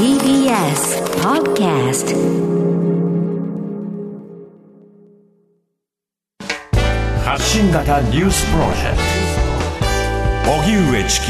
[0.00, 2.16] TBS Podcast
[7.22, 8.96] 発信型ニュースプロジェク
[10.46, 11.26] ト荻上チキ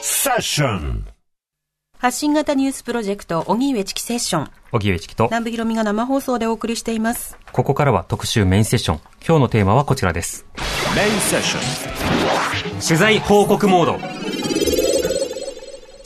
[0.00, 1.06] セッション
[1.98, 4.50] 発信型ニュースプロジェクト、荻上チキセッション。
[4.70, 7.36] 荻上チキと、南部ひろみが生放送でお送りしています。
[7.50, 9.00] ここからは特集メインセッション。
[9.26, 10.46] 今日のテーマはこちらです。
[10.94, 14.25] メインセッション取材報告モード。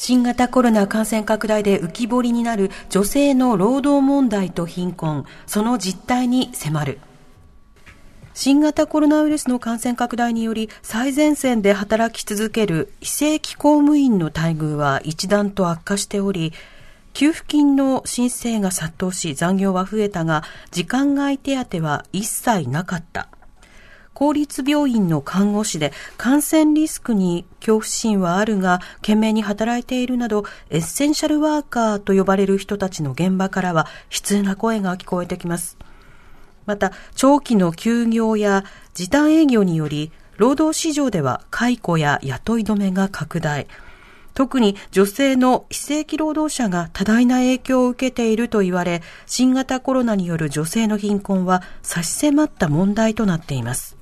[0.03, 7.01] 新型コロナ感染拡大で浮き彫りになる女性の労働問題と貧困、その実態に迫る。
[8.33, 16.55] 新型コロナウイルスの感染拡大により最前線で働き続ける非正規公務員の待遇は一段と悪化しており、
[17.13, 23.29] 給付金の申請が殺到し残業は増えたが、時間外手当は一切なかった。
[24.21, 35.79] 公立病院の看護師で感染リスクに恐怖心はあるが懸命に働いているなどエッセンシャルワーカーと呼ばれる人たちの現場からは悲痛な声が聞こえてきます。
[36.67, 43.69] また長期の休業や時短営業により労働市場では解雇や雇い止めが拡大。
[44.35, 53.97] 特に女性の非正規労働者が多大な影響を受けていると言われ、新型コロナによる女性の貧困は差し迫った問題となっています。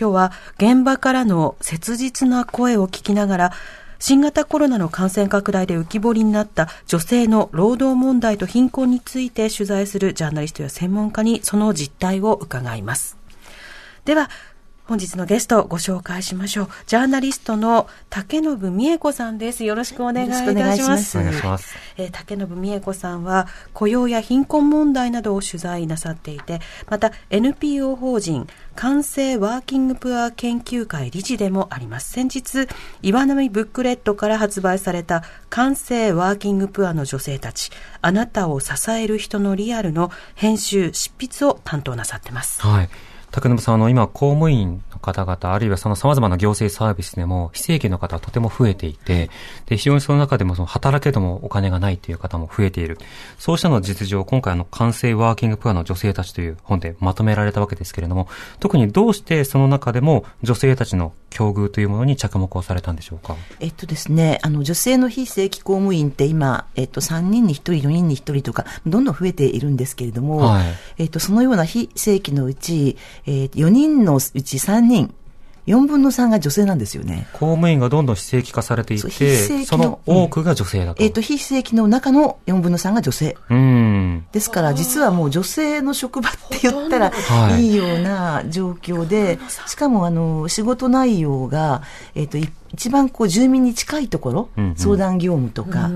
[0.00, 3.52] 今日は現場からの切実な声を聞きながら、
[3.98, 13.18] 新型コロナの感染拡大で浮き彫りになった女性の労働問題と貧困について取材するジャーナリストや専門家にその実態を伺います。
[14.06, 14.30] では、
[14.90, 16.68] 本日のゲストをご紹介しましょう。
[16.88, 19.62] ジャーナリストの竹信美恵子さんです。
[19.62, 20.48] よろしくお願いいたします。
[20.48, 21.76] よろしくお願いしますお願いします。
[21.96, 32.10] えー竹信美恵子さんは雇用や貧困問題などを取材なさっていて、また NPO 法人完成ワーキングプア研究会理事でもあります。
[32.10, 32.66] 先日、
[33.00, 37.70] 岩波ブックレットから発売された完成ワーキングプアの女性たち、
[38.02, 42.60] あなたを支える人のリアルの編集、執筆を担当なさってます。
[42.60, 42.88] はい。
[43.30, 49.30] 竹沼さん、あの、今、公務員方々、あるいはその様々な行政サービスでも、非正規の方はとても増えていて、
[49.66, 52.98] で、非常にその中でも、その、働けどもお金がないという方も増えている。
[53.38, 58.28] そうしたの実情を今回、あの、完成ワーキングプアの女性たちという本でまとめられたわけですけれども、
[58.58, 63.36] 特にどうしてその中でも、女性たちの境遇というものに着目をされたんでしょうか？
[63.60, 70.66] えっとですね、あの、女性の非正規公務員って今、えっと、3人に1人、4人に1人とか、どんどん増えているんですけれども、はい
[70.98, 72.96] えっと、そのような非正規のうち、
[73.26, 74.89] えー、4人のうち3人、
[75.66, 77.28] 4分の3が女性なんですよね。
[77.32, 81.02] 公務員がどんどん非正規化されていて、その多くが女性だと。
[81.02, 83.36] えっと、非正規の中の4分の3が女性。
[83.48, 84.26] うん。
[84.32, 91.82] ですから、実はもう女性の職場って言ったらはいいいような状況で、しかもあの、仕事内容が、
[92.14, 95.90] えっ、と、い一番こう住民に近いところ、うんうん相談業務とか、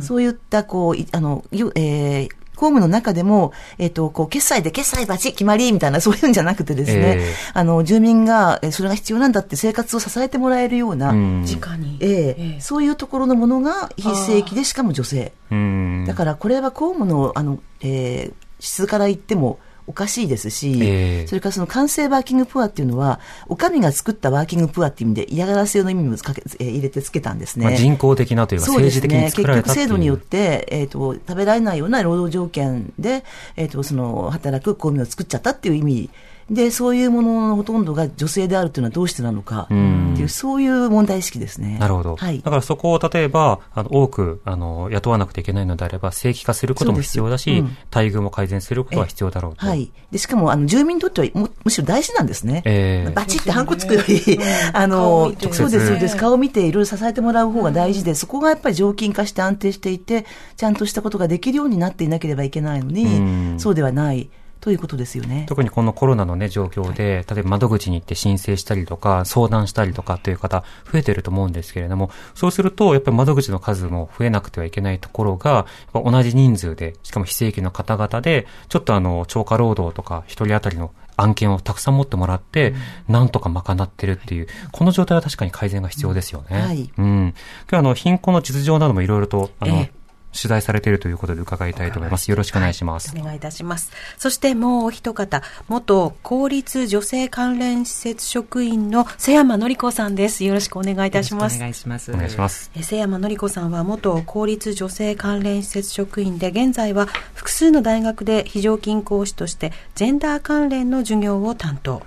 [0.00, 11.98] そういったこう、いあの、よえー公務の中でも、えっ、と、こう、決済で決済バチ決まりみたいな、そういうんじゃなくてですね、ええあの、住民が、えーそれが必要なんだって生活を支えてもらえるような、うん直に。
[12.00, 15.32] ええええそういうところのものが非正規で、しかも女性。
[15.50, 16.04] うん。
[16.06, 27.66] だからこれは公務のあの、えー質から言ってもおかしいですし、ええそれからその完成ワーキングプアっていうのは、お上が作ったワーキングプアっていう意味で嫌がらせの意味もつかけ、えー入れてつけたんですね。
[27.66, 29.08] まあ、人工的なというか、そうですね。
[29.08, 29.86] 政治的に作結局られたっていう。
[29.86, 33.24] 制度によって、えっ、と、食べられないような労働条件で、
[33.56, 36.10] えっ、と、その、働く公務員を作っちゃったっていう意味
[36.50, 41.78] で、そういうもののほとんどが女性であるというのはどうしてなのか、ってうんいう、そういう問題意識ですね。
[41.78, 42.16] なるほど。
[42.16, 42.50] はいだ。
[42.50, 49.66] からそこを例えば、あの、多く、あの、雇わなくてはいけないのであれば、正規化することも必要だし、そうん待遇も改善することは必要だろうと。
[49.66, 49.90] はい。
[50.10, 52.62] で、しかも、あの、住民にとってはむ、むしろ大事なんですね。
[52.64, 54.38] ええバチってハンコつくより、
[54.72, 56.16] あ顔の見て、るそうです、そうねです。
[56.16, 60.26] 顔を見ている、支えてもらう方が大事で、そこがやっぱり常勤化して安定していて、
[60.56, 64.28] ちゃんとしたことができるようになっていなければいけないのうんに、そうではない、
[64.62, 65.44] ということですよね。
[65.48, 82.72] 特にこのコロナのね、状況で、例えば窓口に行って申請したりとか、相談したりとかっていう方、増えてると思うんですけれども、そうすると、やっぱり窓口の数も増えなくてはいけないところが、同じ人数で、しかも非正規の方々で、ちょっとあの、超過労働とか、一人当たりの案件をたくさん持ってもらって、
[83.08, 86.60] なんとか賄ってるっていう、この状態は確かに改善が必要ですよね。
[86.62, 87.04] はいうん。
[87.04, 87.34] 今
[87.70, 90.01] 日はあの、貧困の実情などもいろいろと、あの、ええ
[90.32, 92.30] 取材されているということで伺いたいと思います。
[92.30, 93.14] よろしくお願いします。
[93.16, 93.90] お願いいたします。
[94.18, 100.44] そしてもうお一方、元公立女性関連施設職員の瀬山のり子さんです。
[100.44, 101.56] よろしくお願いいたします。
[101.56, 102.12] お願いします。
[102.12, 102.70] お願いします。
[102.74, 112.02] え瀬山のり子さんは元公立女性関連施設職員で、現在は複数の大学で非常勤講師としてジェンダー関連の授業を担当。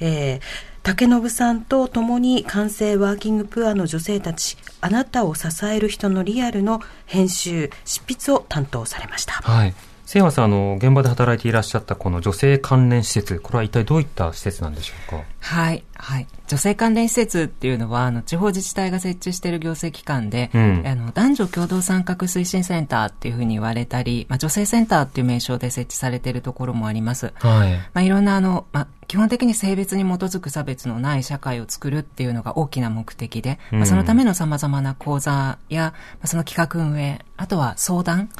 [0.00, 9.34] えー竹信さんと共に完成ワーキングプアの女性たち、あなたを支える人のリアルの編集、執筆を担当されました。
[9.34, 9.74] はい。
[10.08, 15.22] 瀬山さん、あの、現場で働いていらっしゃったこの女性関連施設、これは一体どういった施設なんでしょうか？
[15.40, 15.84] はい。
[15.96, 16.26] はい。
[16.46, 27.34] 女性関連施設っていうのは、あの、地方自治体が設置している行政機関で、うんあの、男女共同参画推進センターっていうふうに言われたり、まあ、女性センターっていう名称で設置されているところもあります。
[27.40, 27.74] はい。
[27.74, 38.30] まあ、いろんなあの、まあ、基本的に性別に基づく差別のない社会を作るっていうのが大きな目的で、まあ、そのための様々な講座や、まあ、その企画運営、あとは相談、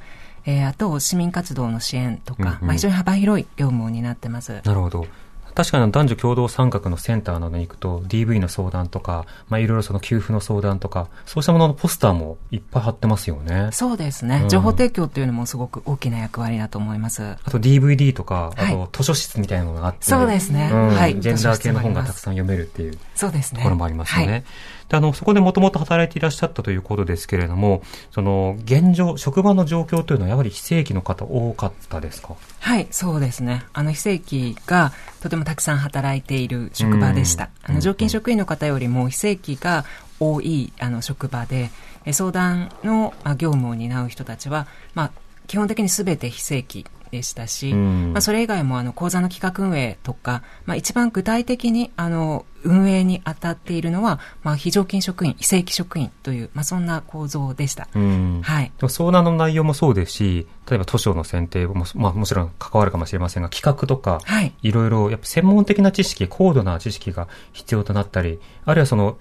[0.49, 4.63] えーあと市民活動の支援とか、うんうんまあ、非常に幅広い業務を担ってます。
[4.65, 5.07] なるほど。
[5.55, 13.71] 確かに男女共同参画のセンターなどに行くと DV の相談とか、まあいろいろその給付の相談とか、そうしたもののポスターもいっぱい貼ってますよね。
[13.73, 17.37] そうですね、うん情報提供っていうのもすごく大きな役割だと思います。
[17.45, 22.19] あと DVD とか、あはいと図書室みたいなのがあって、そうですねうんはいジェンダー系の本がたくん。
[22.21, 23.59] さん読めるっていうそうですね。
[23.59, 24.33] ところもありますよね。
[24.33, 24.45] はい
[24.89, 32.37] であの、そこでもともと働いていらっしゃったということですけれども、その、現状、職場の状況というのはやはり非正規の方多かったですか？
[32.61, 33.65] はい、そうですね。
[33.75, 37.51] あの、非正規がとてもたくさん働いている職場でした。
[37.69, 39.85] うんあの、常勤職員の方よりも非正規が
[40.21, 41.71] 多い、あの、職場で、
[42.05, 45.11] え相談のまあ業務を担う人たちは、まあ、
[45.47, 57.89] 基本的に全て非正規でしたし、うんまあ、それ以外もあの講座の企画運営とか、まあ、一番具体的にあの運営に当たっているのは、まあ、非常勤職員、非正規職員という、まあ、そんな構造でした。
[57.95, 58.73] うんはい。
[58.89, 64.53] 相談の内容もそうですし、例えば図書の選定も、まあもちろん関わるかもしれませんが、企画とか、はい。
[64.63, 69.19] いろいろ、やっぱ専門的な知識、高度な知識が必要となったり、あるいはその、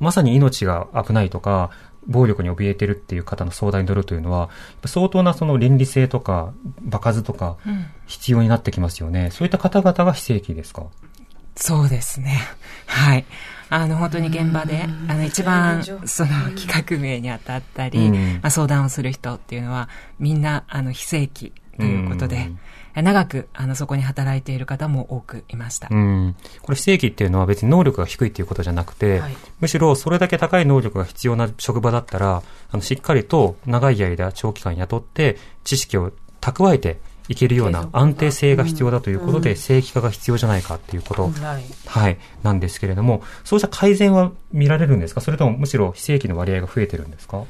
[0.00, 1.70] まさに命が危ないとか、
[2.08, 4.48] 暴力に怯えてるっていう方の相談に乗るというのは、
[4.86, 6.52] 相当なその倫理性とか、
[6.82, 9.28] 場数とか、うん必要になってきますよね。
[9.30, 10.84] そういった方々が非正規ですか？
[11.56, 12.40] そうですね。
[12.86, 13.26] はい。
[13.68, 22.58] あの、本当に現場で、あの、一番、大その、企画名に当たったり、うんまあ、相談をする人っていうのは、みんな、あの、非正規ということでうん、
[23.02, 25.88] 長く、あの、そこに働いている方も多くいました。
[25.90, 26.36] うん。
[26.62, 29.36] これ非正規っていうのは別に能力が低いっていうことじゃなくて、はい。
[29.60, 39.56] むしろそれだけ高い能力が必要な職場だったら、あの、しっかりと長い間長期間雇って、知識を蓄えていけるような安定性が必要だということで、うん。
[39.56, 41.64] 正規化が必要じゃないかっていうこと、はい。
[41.86, 45.20] はい、なんですけれども、そうした改善は見られるんですか？
[45.20, 47.44] それともむしろ非正規の割合が増えてるんですか？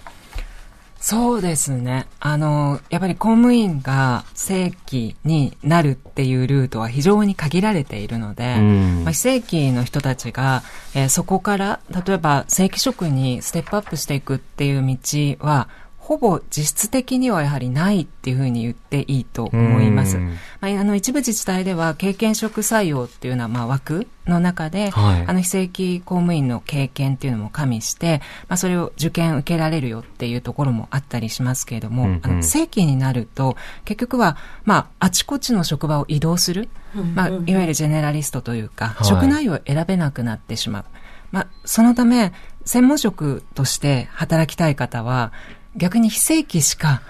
[1.00, 2.08] そうですね。
[2.18, 10.62] あの、やっぱり公務員が正規になるっていうルートは非常に限られているので、うんまあ、非正規の人たちが、
[10.94, 15.68] えーそこから、例えば正規職にステップアップしていくっていう道は、
[16.08, 20.16] ほぼ実質的にはやはりないっていうふうに言っていいと思います。
[20.16, 20.38] うん。
[20.58, 25.24] まあ、あの一部自治体では経験職採用っていうのはまあ枠の中で、はい。
[25.26, 32.20] あの非正規公務員の経験っていうのも加味して、まあ、それを受験受けられるよっていうところもあったりしますけれども、うんうん。
[32.22, 36.70] あの正規になると結局は、まあ、あちこちの職場を移動する、
[37.14, 39.06] まあ、いわゆるジェネラリストというか、はい。
[39.06, 40.84] 職内容を選べなくなってしまう。
[41.32, 42.32] まあ、そのため、
[42.64, 45.32] 専門職として働きたい方は、
[45.78, 47.02] 逆に非正規しか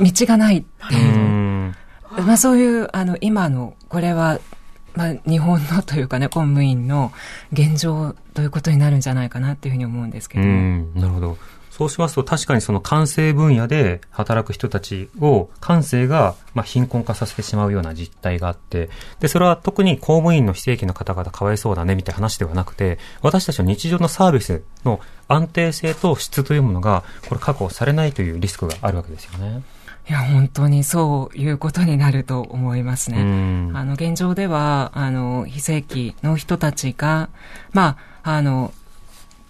[0.00, 1.76] 道がないってういう、ん。
[2.26, 4.38] まあそういう、あの、今の、これは、
[4.94, 7.12] まあ日本のというかね、公務員の
[7.52, 10.48] 現状ということになるんじゃないかなっていうふうに思うんですけうど
[11.00, 11.38] なるほど。
[11.80, 29.62] そうしますと、確かにその感性分野で働く人たちを、感性が、まあ、貧困化させてしまうような実態があって、で、それは特に公務員の非正規の方々かわいそうだね、みたいな話ではなくて、私たちの日常のサービスの安定性と質というものが、これ確保されないというリスクがあるわけですよね。
[30.08, 33.22] いや、本当にそういうことになると思いますうね。
[33.22, 33.76] ん。
[33.76, 37.30] あの、現状では、あの、非正規の人たちが、
[37.72, 38.74] まあ、あの、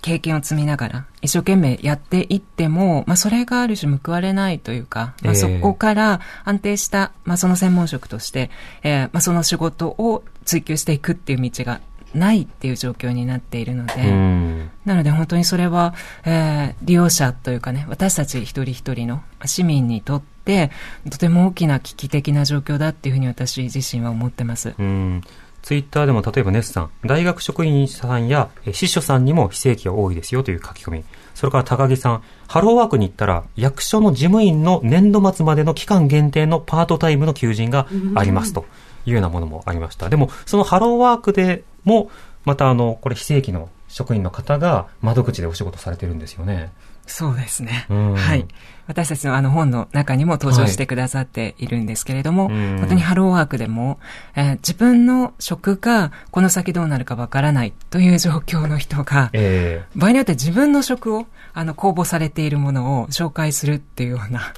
[0.02, 8.50] 経験を積みながら、一生懸命やっていっても、まあ、それがある種報われないというか、まあ、ええそこから安定した、まあ、その専門職として、
[8.83, 11.80] えーまあ、その仕事を追求していくっていう道が
[12.14, 14.71] ないっていう状況になっているので、うん。
[14.85, 20.71] なので本当にそれは、えー利用者というかね、私たち一人一人の市民にとって、
[21.11, 24.75] とても大きな危機的な状況だっていうふうに私自身は思ってます。
[24.78, 25.23] うん。
[25.62, 31.05] ツイッターでも例えばネスさん、大学職員さんやえ司書さんにも非正規が多いですよという書き込み。
[31.35, 38.64] それから高木さん、ハローワークに行ったら役所の事務員の年度末までの期間限定のパートタイムの求人がありますと
[39.07, 40.09] いうようなものもありました。
[40.09, 42.11] でも、そのハローワークでも、
[42.45, 46.73] またあの、これ非正規の職員の方が窓口でお仕事されてるんですよね。
[47.11, 47.87] そうですね。
[47.90, 48.47] うんはい。
[48.87, 53.99] 私たちのあの本の中にも登場してくださっているんですけれども、うん本当にハローワークでも、
[54.35, 64.52] えー自分の職がこの先どうなるかわからないという状況の人が、え場合によって自分の職をあの公募されているものを紹介するっていうような、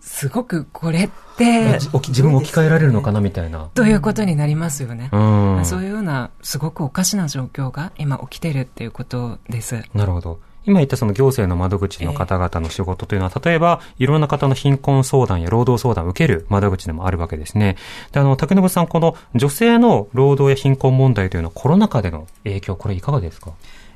[0.00, 3.70] すごくこれっあて、自分を置き換えられるのかなみたいな。
[3.74, 5.08] ということになりますよね。
[5.12, 5.18] う
[5.60, 5.64] ん。
[5.64, 9.82] そういうような、すごくおかしな状況が今起きてるっていうことです。
[9.94, 10.40] なるほど。
[10.66, 17.76] 今言ったその行政の窓口の方々の仕事というのは、例えば、いろんな方の貧困相談や労働相談を受ける窓口でもあるわけですね。
[18.12, 23.52] で、あの、竹信さん、この女性の労働や貧困問題というのはコロナ禍での影響、これいかがですか？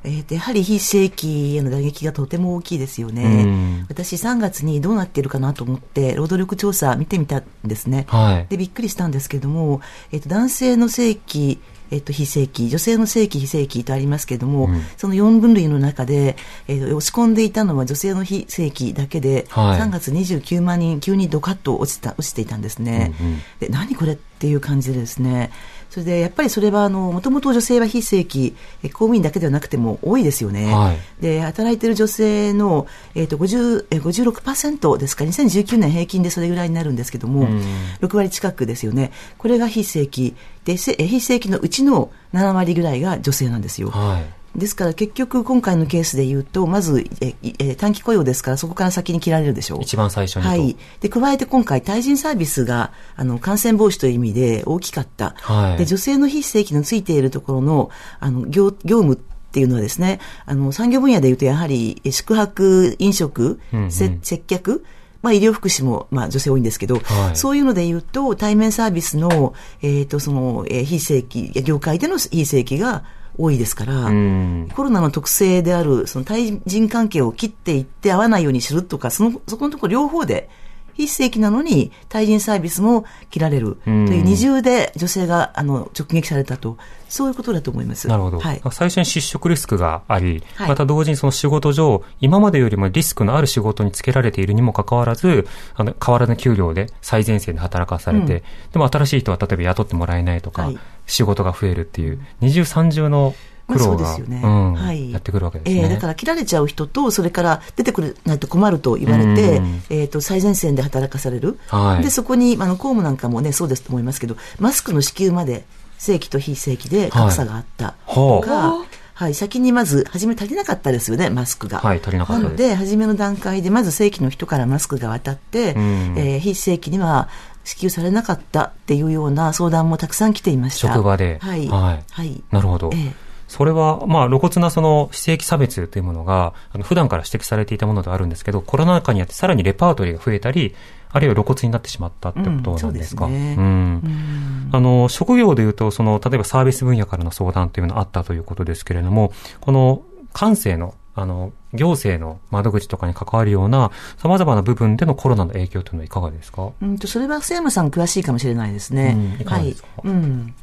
[0.07, 3.87] えーとやはり非正規への打撃がとても大きいですようねん。
[3.89, 8.05] 私3月にどうなっているかなと思って、労働力調査見てみたんですね。
[8.09, 8.47] はい。
[8.51, 9.81] で、びっくりしたんですけども、
[10.13, 11.59] えっ、と、男性の正規、
[11.91, 14.83] えっ、と、非正規、女性の正規、非正規とありますけども、うん。
[14.97, 16.37] その4分類の中で、
[16.69, 19.81] えー落ち込んでいたのは女性の非正規だけで、はい。
[19.81, 23.15] 3月29万人、急にドカッと落ちた、落ちていたんですね。
[23.21, 23.39] うんうん。
[23.61, 25.51] で、何これっていう感じでですね、
[25.89, 30.71] それで、やっぱりそれは、あの、もともと女性は非正規、え公務員だけではなくても多いですよね。
[30.71, 37.63] はいで、働いている女性の、えっ、と、50、えー、56%ですか、2019年平均でそれぐらいになるんですけども、うん
[38.03, 39.13] 6割近くですよね。
[39.39, 40.35] これが非正規。
[40.67, 43.89] で、非正規のうちの7割ぐらいが女性なんですよ。
[43.89, 44.44] はい。
[44.57, 49.83] ですから結局今回のケースで言うと、まずええ短期雇用ですからそこから先に切られるでしょう。
[49.83, 50.49] 一番最初にと。
[50.49, 50.77] はい。
[51.01, 55.35] で、加えて今回、対人サービスが、あの、感染防止という意味で大きかった。
[55.39, 64.85] はいで、女性の非正規のついているところの、あの、業、業務っていうのはですね、あの、産業分野で言うと、やはり、え宿泊、飲食、うんうんせ接客、
[65.23, 73.05] まあ、医療福祉も、まあ、女性多いんですけど、はいそういうので言うと、対面サービスの、えっ、と、その、えー非正規、業界での非正規が
[73.37, 74.69] 多いですから、うん。
[74.75, 80.49] コロナの特性である、その対人関係を切っていって合わないようにするとか、その、そこのところ両方で、
[80.95, 88.09] 非正規なのに対人サービスも切られるとうんいう二重で女性があの直撃されたと、そういうことだと思います。
[88.09, 88.41] なるほど。
[88.41, 88.63] はい。
[88.71, 103.35] 最初に失職リスクがあり、はいまた同時にその仕事上、今までよりもリスクのある仕事につけられているにもかかわらず、あの、変わらぬ給料で最前線で働かされて、うんでも新しい人は例えば雇ってもらえないとか、はい仕事が増えるっていう、二重三重の
[103.67, 105.13] 苦労が、はい。
[105.13, 105.83] やってくるわけですね。
[105.83, 111.59] ええだから切られちゃう人と、それから出てくれないと困ると言われてうん、えっ、と、最前線で働かされる。
[111.69, 112.03] はい。
[112.03, 115.65] で、そこに、あの、公務なんかもね、そうですと思いますけど、マスクの支給まで、
[115.99, 118.85] 正規と非正規で格差があったとか、
[119.15, 121.79] はい、先にまず、初め足りなかったですよね、マスクが。
[121.79, 122.51] はい足りなかったです。
[122.51, 126.15] ので、初めの段階で、まず正規の人からマスクが渡って、うん。
[126.19, 127.29] えー非正規には
[127.65, 130.89] 支給されなかったっていうような相談もたくさん来ていました。
[130.95, 131.67] 職場ではい。
[131.69, 132.43] はいはい。
[132.51, 132.91] なるほど。
[132.95, 133.13] ええ
[133.47, 140.75] それは、まあ、露骨なその非正規差別というものが、あの普段から指摘されていたものではあるんですけど、コロナ禍にあってさらにレパートリーが増えたり、
[141.13, 143.27] あるいは露骨になってしまったってことなんですか？
[143.27, 150.03] うんそうんあの、職業でいうと、その、例えばサービス分野からの相談というのがあったということですけれども、この、
[150.33, 156.71] 官政の、あの、行政の窓口とかに関わるような様々な部分でのコロナの影響というのはいかがですか？
[156.81, 159.15] うんと、それは須山さん詳しいかもしれないですね。
[159.39, 159.89] うんいかがですか？
[160.03, 160.13] はい。
[160.13, 160.55] うん。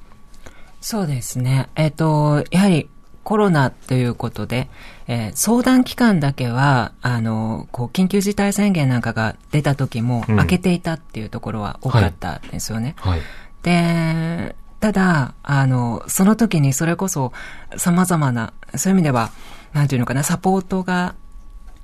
[0.80, 1.70] そうですね。
[1.76, 2.90] えっ、と、やはり
[3.24, 4.68] コロナということで、
[5.08, 12.96] えー相談期間だけは、あの、こう、緊急事態宣言なんかが出た時もうん開けていたっていうところは多かったんですよね。
[12.98, 13.22] はい。
[13.62, 17.32] で、ただ、あの、その時にそれこそ
[17.78, 19.30] 様々な、そういう意味では、
[19.74, 21.16] なんていうのかな、サポートが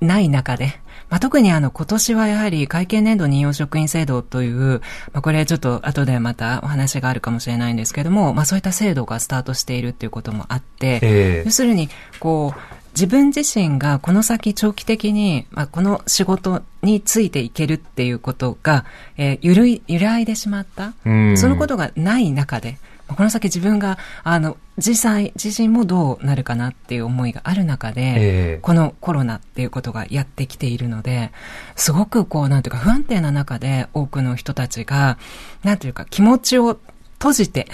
[0.00, 0.80] ない中で、
[1.10, 4.80] まあ、特にあの、今年はやはり会計年度任用職員制度という、
[5.12, 11.42] まあ、これちょっと後でまたお話があるかもしれないんですけども、まあ、そういった制度がスタートしているっていうこともあって、ええ。
[11.46, 11.88] 要するに、
[12.20, 12.60] こう、
[12.92, 18.84] 自分自身がこの先長期的に、まあ、この仕事についていけるっていうことが、
[19.16, 20.94] えー揺るい、揺らいでしまった。
[21.06, 21.38] うん。
[21.38, 28.14] そのことがない中で、まあこの先自分が、あの、実際、自身もどうなるかなっていう思いがある中で、え
[28.56, 28.58] え。
[28.62, 31.32] このコロナっていうことがやってきているので、
[31.74, 35.18] すごくこう、なんていうか不安定な中で多くの人たちが、
[35.64, 36.78] なんていうか気持ちを
[37.18, 37.66] 閉じて、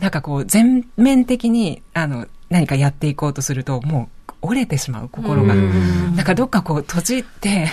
[0.00, 5.54] なんかこう、全面的に、あの、何かやっていこうとすると、もう、折れてしまう心が。
[5.54, 7.68] なんかどっかこう閉じて、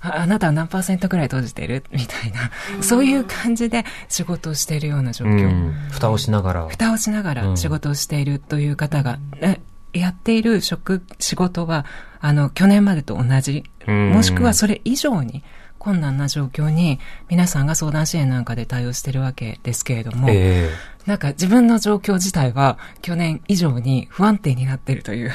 [0.00, 1.84] ああなたは何パーセントぐらい閉じてる？
[1.92, 2.50] みたいな、
[2.82, 5.48] そういう感じで仕事をしているような状う況。
[5.48, 5.72] ん。
[5.90, 6.68] 蓋をしながら。
[6.68, 9.60] 蓋をしながうんら仕事をしているという方が、え
[9.92, 11.86] やっている職、仕事は、
[12.20, 15.44] あの、去年までと同じ、うんもしくはそれ以上に
[15.78, 20.70] 困難な状況に、皆さんが相談支援なんかで対応してるわけですけれども、え
[21.06, 25.32] なんか自分の状況自体は去年以上に不安定になっているという、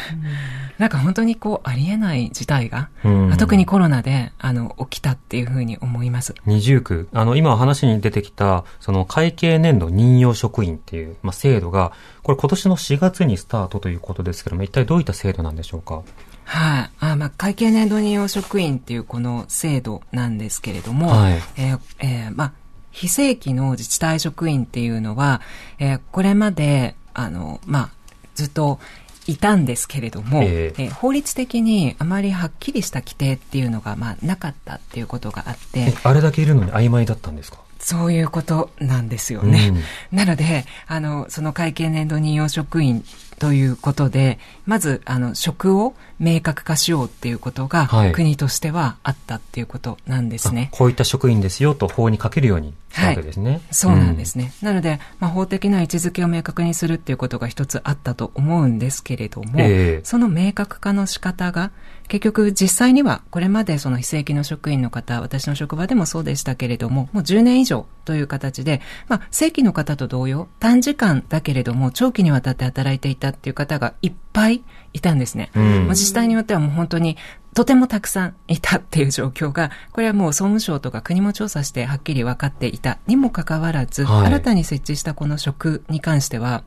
[0.78, 3.38] なんか本当にこうありえない事態が、うん。
[3.38, 6.36] 特にコロナであの起きたっていうふうに思います。
[6.46, 7.08] 二重苦。
[7.14, 16.04] あの、今話に出てきた、その会計年度任用職員っていう、まあ、制度が、これ今年の4月にスタートということですけども、一体どういった制度なんでしょうか？
[16.44, 21.34] はい、あまあ、会計年度任用職員っていうこの制度なんですけれども、はい。
[21.58, 22.54] えーえーまあ、
[22.92, 25.42] 非正規の自治体職員っていうのは、
[25.80, 27.90] えーこれまで、あの、まあ、
[28.36, 28.80] ずっと
[29.28, 30.84] いたんですけれども、ええ。
[30.86, 37.60] えー法律的にあまりはっきりした規定っていうのが、まあ、なかったっていうことがあってえ、、あれだけいるのに曖昧だったんですか？
[37.80, 39.74] そういうことなんですよね。
[40.12, 43.04] なので、あの、その会計年度任用職員
[43.42, 50.78] ということで、まず、あの、職を明確化しようっていうことが、はい国としてはあったっていうことなんですねあ。
[50.78, 53.62] こういった職員ですよと法に書けるようにしたわけですね。
[53.72, 54.54] そうなんですね。
[54.62, 61.72] なので、まあ、法的な位置づけを明確にするっていうことが一つあったと思うんですけれども、ええその明確化の仕方が、
[62.12, 75.52] 結局実際にはこれまでその非正規の職員の方、私の職場でもそうでしたけれども、もう10年以上という形で、まあ、正規の方と同様、短時間だけれども長期にわたって働いていたっていう方がいっぱいいたんですね。
[75.56, 77.16] うん自治体によってはもう本当に
[77.54, 86.66] とてもたくさんいたっていう状況が、これはもう総務省とか国も調査してはっきり分かっていたにもかかわらず、はい新たに設置したこの職に関しては、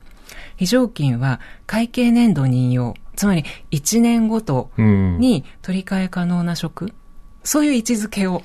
[0.57, 5.19] 非常勤は会計年度任用、つまり1年ごとうん。
[5.19, 6.93] に取り替え可能な職、
[7.43, 8.43] そういう位置づけを、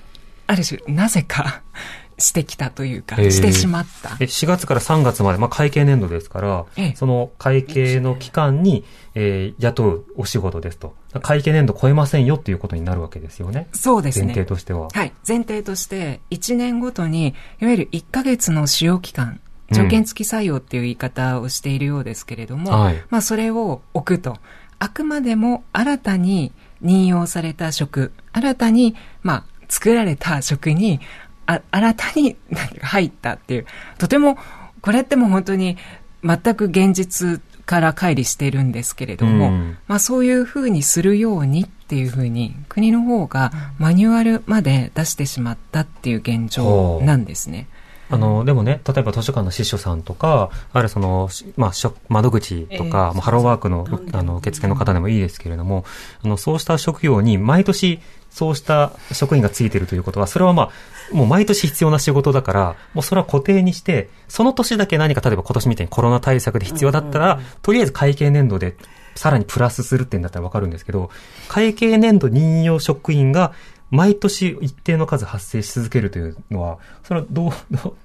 [0.48, 1.62] ある種、なぜか
[2.18, 4.18] してきたというか、してしまった。
[4.20, 8.84] え4月から3月まで、まあ、会計年度ですから、ええその会計の期間に、
[9.16, 10.96] えー雇うお仕事ですと。
[11.22, 13.68] 会計年度超えませんよっていうことになるわけですよね。
[13.74, 14.26] そうですね。
[14.26, 14.90] 前提としては。
[14.94, 15.14] はい。
[15.28, 19.40] 前提として、1年ごとに、いわゆる1ヶ月の使用期間、
[19.72, 24.38] 条件付き採用っていう言い方をしているようですけれども、はいまあそれを置くと。
[24.80, 31.00] あくまでも新たに任用された職、新たに、まあ作られた職に、
[31.46, 32.38] あ新たに
[32.82, 33.66] 入ったっていう、
[33.98, 34.38] とても、
[34.82, 35.78] これってもう本当に
[36.24, 39.78] 全く現実から乖離してるんですけれども、うん。
[39.88, 47.68] まあそういうふうにするようにっていうふうに国の方がマニュアルまで出してしまったっていう現状なんですね。
[48.10, 55.86] あの、でもね、例えば図書館の司書さんとか、あるいはその、しまあ、窓口とか、まあハローワークの、あの、受付の方でもいいですけれども、
[56.24, 58.00] あの、そうした職業に毎年、
[58.32, 68.76] そうした職員がついているということは、それはまあ、もう毎年必要な仕事だから、もうそれは固定にして、その年だけ何か、例えば今年みたいにコロナ対策で必要だったら、とりあえず会計年度で、
[69.16, 71.10] さらにプラスするってんだったらわかるんですけど、
[71.48, 73.54] 会計年度任用職員が、
[73.92, 77.52] 毎年一定の数発生し続けるというのは、それはどう、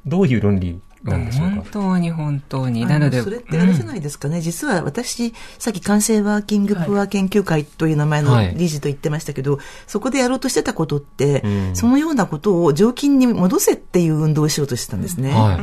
[0.07, 1.55] どういう論理なんでしょうか？
[1.57, 2.85] 本当に本当に。
[2.85, 15.33] あなので、それってあれじゃないですかね、実は私、さっき完成ワーキングプア研究会という名前のはい理事と言ってましたけど、そこでやろうとしてたことって、うんそのようなことを常勤に戻せっていう運動をしようとしてたんですね。
[15.33, 15.61] はい。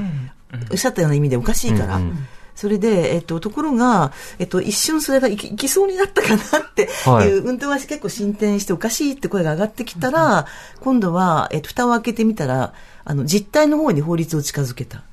[0.71, 1.95] おっしゃったような意味でおかしいから。
[1.97, 10.45] うんうんそれで、えっと、ところが、えっと、一瞬それがいきそうになったかなってはいいう運動は結構進展しておかしいって声が上がってきたら、
[10.79, 15.03] 今度は、えっと、蓋を開けてみたら、あの、実態の方に法律を近づけた。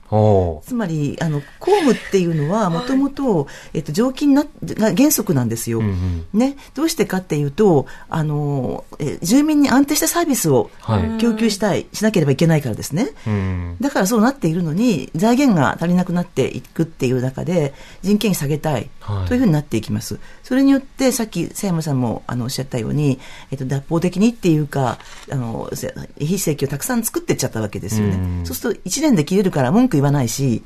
[0.65, 5.81] つまり、あの、公務っていうのは、もともと、えっと、常勤な、が原則なんですよ。
[5.81, 6.57] うんうんね。
[6.75, 13.11] どうしてかっていうと、あの、え住民に安定したサービスをはい供給したい、しなければいけないからですね。
[13.27, 13.77] うん。
[13.81, 18.91] だからそうなっているのに、財源が足りなくなっていくっていう中で、人件費下げたいはい
[19.27, 20.19] というふうになっていきます。
[20.43, 23.19] それによって、さっき佐山さんもあのおっしゃったように、
[23.51, 24.99] えっと、脱法的にっていうか、
[25.31, 28.15] あの、せ非正規をたくさん作ってっちゃったわけですよね。
[28.15, 30.63] うんそうすると、1年で切れるから文句言わないし、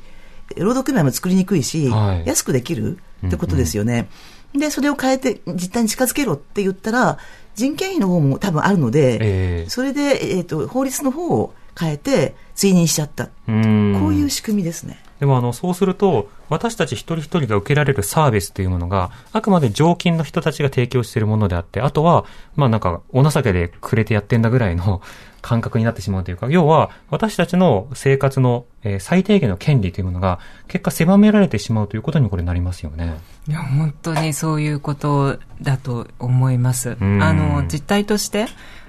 [0.57, 4.09] 労働組合も作りにくいし、はい安くできるってことですよね。
[4.53, 7.17] で、それを変えて実態に近づけろって言ったら、
[7.55, 9.19] 人件費の方も多分あるので、え
[9.67, 13.29] えそれで、えっ、と、法律の方を変えて追認しちゃった。
[13.47, 14.99] うんこういう仕組みですね。
[15.23, 22.25] でもあの、そうすると、私たち一人一人が受けられるサービスというものが、あくまで常勤の人たちが提供しているものであって、あとは、
[22.57, 25.01] まあなんか、お情けでくれてやってんだぐらいの
[25.41, 33.13] 感覚になってしまうというか、要は、私たちの生活の、えー最低限の権利というものが、結果狭められてしまうということにこれなりますよね。
[33.47, 36.97] いや、本当にそういうことだと思います。
[36.99, 38.47] うんあの、実態として、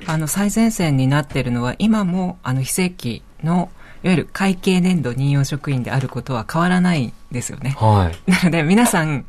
[0.09, 3.71] あの、最前線になっているのは、今も、あの、非正規の、
[4.05, 7.71] いわゆる会計年度任用職員であることは変わらないんですよね。
[7.79, 8.31] はい。
[8.31, 9.25] なので、皆さん、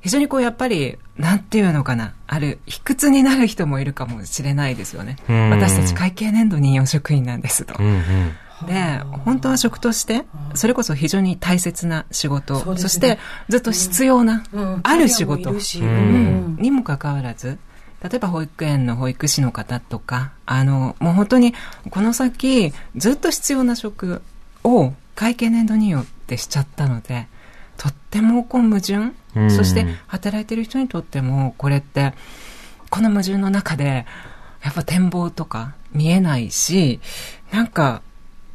[0.00, 5.16] 非常にこう、やっぱり、なんていうのかな、ある、卑屈になる人もいるかもしれないですよね。
[5.28, 7.74] うん私たち会計年度任用職員なんですと。
[7.78, 8.66] うんうん。
[8.66, 10.24] で、本当は職として、
[10.54, 13.18] それこそ非常に大切な仕事、そ,、ねして
[13.50, 15.50] ずっと必要な、うんある仕事
[16.58, 17.58] にもかかわらず、
[18.08, 21.54] 例えば保育園の保育士の方とか、あの、もう本当に
[21.90, 24.22] この先ずっと必要な職
[24.64, 27.26] を会計年度によってしちゃったので、
[27.76, 29.50] とってもこう矛盾、うん。
[29.50, 32.14] そして働いてる人にとってもこれって、
[32.90, 34.06] この矛盾の中で、
[34.62, 37.00] やっぱ展望とか見えないし、
[37.52, 38.02] なんか、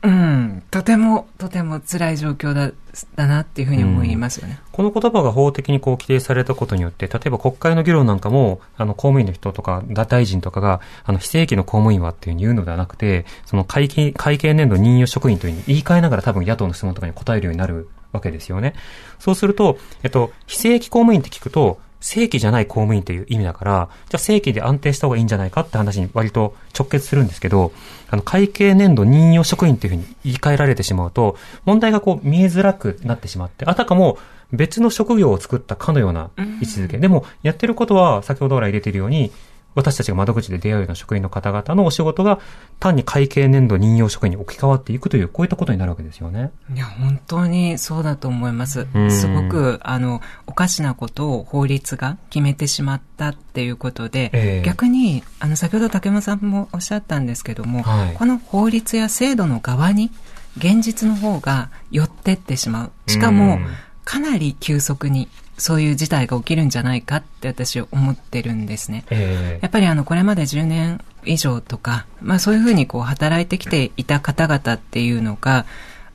[0.04, 2.72] うん、とても、とても辛い状況だ、
[3.16, 4.60] だなっていうふうに思いますよね。
[4.72, 18.74] この言葉が法的にこう規定されたことによって、例えば国会の議論なんかも、あの、公務員の人とか、大臣とかが、あの、非正規の公務員はっていうふうに言うのではなくて、その会計、会計年度任用職員というふうに言い換えながら多分野党の質問とかに答えるようになるわけですよね。
[19.20, 27.72] そうすると、えっと、非正規公務員って聞くと、正規じゃない公務員っていう意味だから、じゃあ正規で安定した方がいいんじゃないかって話に割と直結するんですけど、
[28.10, 34.18] あの、会計年度任用職員っていうふうに言い換えられてしまうと、問題がこう見えづらくなってしまって、あたかも
[34.52, 36.98] 別の職業を作ったかのような位置づけ。
[36.98, 39.32] でも、やってることは先ほどから入れているように、
[39.74, 42.40] 私たちが窓口で出会うような職員の方々のお仕事が
[42.80, 46.52] 単に会計年度任用職員に置き換わっていくという、こういったことになるわけですよね。
[46.74, 49.00] いや、本当にそうだと思いますう。
[49.00, 60.12] んすごく、あの、おかしなことを法律が決めてしまったっていうことで、ええ逆に、あの、先ほど竹山さんもおっしゃったんですけども、はいこの法律や制度の側に、
[60.58, 62.92] 現実の方が寄ってってしまう。
[63.10, 63.68] しかもうん、
[64.04, 65.30] かなり急速に、
[65.62, 69.06] そういう事態が起きるんじゃないかって私は思ってるんですね。
[69.12, 75.68] えやっぱりあの、これまで10年以上とか、まあそういうふうにこう働いてきていた方々っていうのが、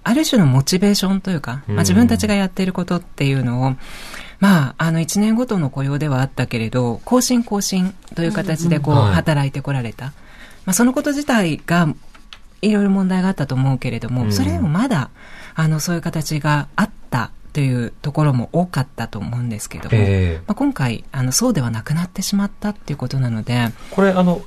[0.02, 3.76] ある種のモチベーションというか、まあ自分たちがやっていることっていうのを、
[4.40, 9.14] まあ、あの、1年ごとの雇用ではあったけれど、更新更新という形でこう、はい。
[9.14, 10.06] 働いてこられた。
[10.64, 11.94] まあそのこと自体が、
[12.62, 14.32] いろいろ問題があったと思うけれども、うん。
[14.32, 15.10] それでもまだ、
[15.54, 24.42] あの、そういう形があったというところも多かったと思うんですけども、ええまあ、今回、あの、そうではなくなってしまったっていうことなので、これ、あの、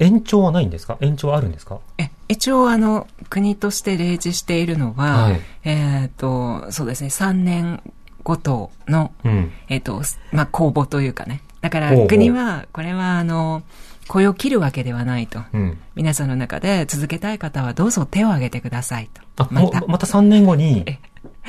[0.00, 0.98] 延長はないんですか？
[1.00, 1.78] 延長はあるんですか？
[1.96, 7.80] え一応、あの、国として例示しているのは、はいえっ、と、そうですね、3年
[8.24, 9.52] ごとの、うん。
[9.68, 11.40] えっ、と、まあ、公募というかね。
[11.60, 13.62] だから国は、これは、あの、
[14.08, 15.40] 雇用を切るわけではないと。
[15.52, 15.78] うん。
[15.94, 19.44] 皆さんの中で続けたい方はどうぞ手を挙げてくださいと。
[19.44, 20.98] あ、もうまた3年後にえ、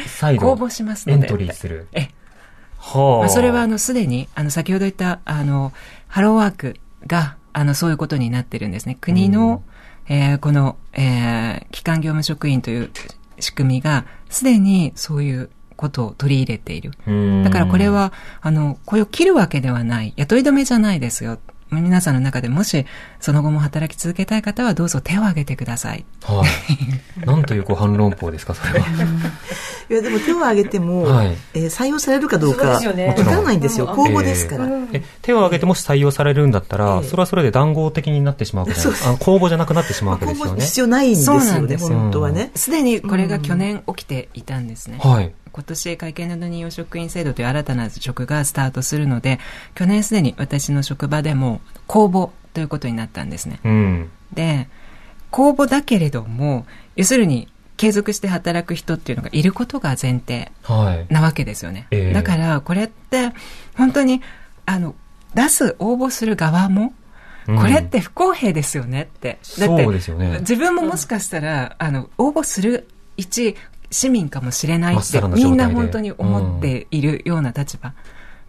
[0.07, 1.23] 再度、公募しますので。
[1.23, 1.87] エントリーする。
[1.93, 2.09] え、
[2.77, 3.19] はあ。
[3.19, 5.71] まあ、それはあの、すでに、あの、先ほど言った、あの、
[6.07, 6.75] ハローワーク
[7.07, 8.97] が、あの、そういうことになってるんですね。
[8.99, 9.63] 国の、
[10.07, 12.91] えーこの、えー、機関業務職員という
[13.39, 16.91] 仕組みが、すでにそういうことを取り入れている。
[17.07, 20.13] うんだからこれは、あの、雇用を切るわけではない。
[20.15, 21.39] 雇い止めじゃないですよ。
[21.71, 22.85] 皆さんの中でもし、
[23.19, 26.05] その後も働き続けたい方はどうぞ手を挙げてください。
[26.23, 26.43] は
[27.23, 27.25] い。
[27.25, 28.85] なんというご反論法ですか、それは。
[29.89, 33.85] いや、でも手を挙げても、はいえー採用されるかどうそうか、ですよねわからないんですよ。
[33.85, 34.67] うん公募ですから。
[34.93, 40.61] え手を挙げてもし採用されるんだったら、ええそれはそれで談合的になってしまうわけじゃないあの公募じゃなくなってしまうわけ公ですよね。
[40.61, 42.51] 募必要ないんですそうなよね、んですよ本当はね。
[42.55, 44.99] すでにこれが去年起きていたんですね。
[45.01, 45.31] はい。
[45.55, 49.39] 今年会計など任用職員制度という新たな職がスタートするので、
[49.73, 51.54] 去年すでに私の職場でも
[51.87, 53.59] 公募ということになったんですね。
[53.63, 54.09] うん。
[54.33, 54.67] で、
[55.31, 56.65] 公募だけれども、
[56.95, 61.13] 要するに継続して働く人っていうのがいることが前提はい。
[61.13, 61.87] なわけですよね。
[61.91, 63.31] ええだからこれって
[63.75, 64.21] 本当に、
[64.65, 64.95] あの、
[65.33, 66.95] 出す、応募する側も、うん
[67.47, 69.37] これって不公平ですよねって。
[69.59, 72.87] だってね自分ももしかしたら、あの、応募する
[73.17, 73.55] 一
[73.91, 77.93] 市民かもしれないってみんな本当に思っているような立場。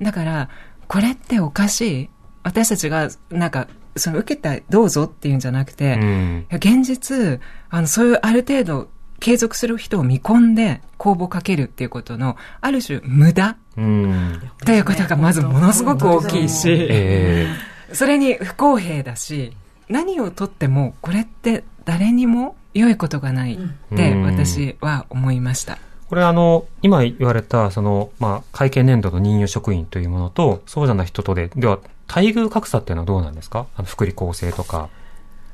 [0.00, 0.48] だから、
[0.88, 2.10] これっておかしい。
[2.46, 14.40] 私たちが、なんか、その受けたどうぞっていうんじゃなくて、うん現実、あの、そういうある程度継続する人を見込んで公募かけるっていうことの、ある種無駄うん。
[14.64, 17.48] ということがまずものすごく大きいし、え
[17.92, 19.52] それに不公平だし、
[19.88, 25.78] 何をとってもこれって誰にも良いことがないってうん私は思いました。
[26.08, 33.66] これあの、今言われた、その、まあ、会計年度の任用職員というものと、そうじゃない人とで、では、待遇格差っていうのはどうなんですか？
[33.76, 34.88] あの、福利厚生とか。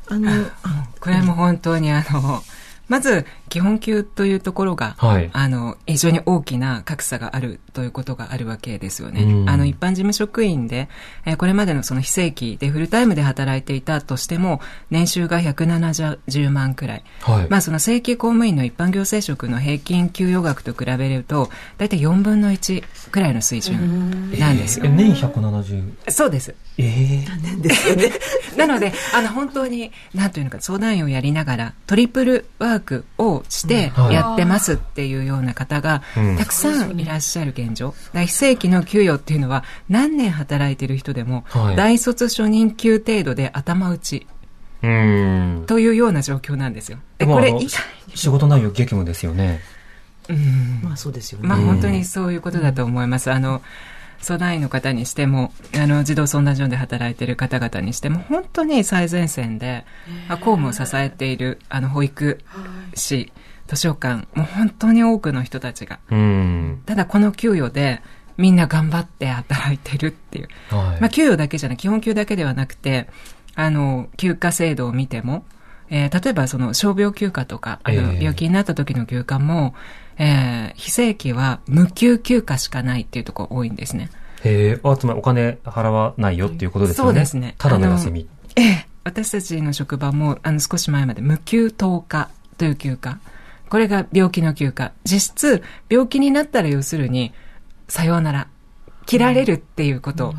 [0.08, 0.30] あの、
[1.00, 2.42] これも本当にあの、
[2.88, 9.22] まず、基本給というところが、はいあの、非常に大きな格差があるということがあるわけですよね。
[9.22, 10.88] うんあの、一般事務職員で、
[11.26, 17.04] えーこれまでのその非正規でフルタイムで働いていたとしても、年収が170万くらい。
[17.20, 24.86] はいまあ、その正規公務員の一般行政職の平均給与額と比べると、大体4分の1くらいの水準なんですよ。
[24.86, 26.10] え年170。
[26.10, 26.54] そうです。
[26.78, 28.12] ええですよね。
[28.56, 37.94] なので、あの、本当に、なんというのか、相談員をやりながら、トリプルワークをしてやってますっていうような方がうん、たくさんいらっしゃる現状。
[38.12, 44.26] 非正規の給与っていうのは、何年働いてる人でもはい、大卒初任給程度で頭打ち
[44.82, 45.66] うーん。
[45.66, 46.98] というような状況なんですよ。
[47.18, 47.54] で、これ
[48.14, 49.60] 仕事内容激務ですよね。
[50.28, 51.48] うんまあそうですよね。
[51.48, 53.30] まあ本当にそういうことだと思います。
[53.30, 53.62] あの、
[54.22, 59.84] 相談員の方にしても、あの、児童相談所で働いている方々にしても、本当に最前線で、
[60.28, 62.38] あ公務を支えている、あの、保育
[62.94, 63.32] 士、
[63.66, 65.98] 図書館、もう本当に多くの人たちが。
[66.86, 68.00] ただこの給与で、
[68.38, 70.48] みんな頑張って働いてるっていう。
[70.74, 71.00] はい。
[71.00, 73.08] まあ、給与だけじゃない、基本給だけではなくて、
[73.54, 75.44] あの、休暇制度を見ても、
[75.90, 79.82] えー例えばその傷病休暇とか、あのええ病気になった時の休暇も、えー
[80.76, 84.10] 非正規は無給休暇しかないっていうところ多いんですね。
[84.44, 87.08] へえ、あ、つまりお金払わないよっていうことですよね。
[87.08, 88.28] そうですねただの休み。
[88.56, 93.18] ええ私たちの職場も、あの、少し前まで無給10日という休暇。
[93.68, 94.92] これが病気の休暇。
[95.04, 97.32] 実質、病気になったら要するに、
[97.88, 98.48] さようなら、
[99.06, 100.34] 切られるっていうこと、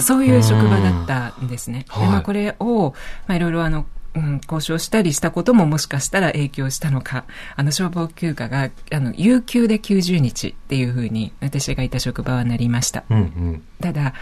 [0.00, 1.86] そういう職場だったんですね。
[1.88, 2.94] はいで、まあ、これを、
[3.26, 7.24] まあ、いろいろあの、うん、交渉したりしたことももしかしたら影響したのか、
[7.54, 13.04] あの、消防休暇が、あの、有給で90日っていうふうに、私がいた職場はなりました。
[13.10, 13.62] うんうん。
[13.80, 14.14] ただ、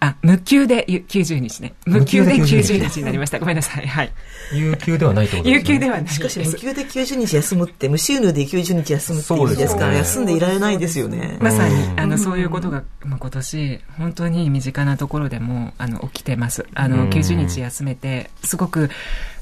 [0.00, 1.74] あ、無給でゆ90日ね。
[1.84, 3.40] 無給で無給で90 90日になりました。
[3.40, 3.86] ごめんなさい。
[3.86, 4.12] はい。
[4.52, 5.70] 有給ではないってことですね。
[5.70, 6.14] 有給ではないです。
[6.14, 11.36] しかし無給で90日休むって、無収入で90日休むっていう意味ですから、そうですね休んでいられないですよね。
[11.40, 16.66] まさにう、んあの、そういうことが、まあ、今年、本当に身近なところでも、あの、起きてます。
[16.74, 18.90] あの、うん90日休めて、すごく、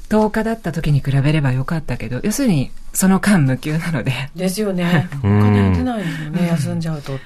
[0.09, 5.09] 10日だった時に比べればよかったけど、要するに、その間無給なので、ですよね。
[5.23, 5.41] お うん。
[5.41, 7.19] 金出ないですよね、休んじゃうと。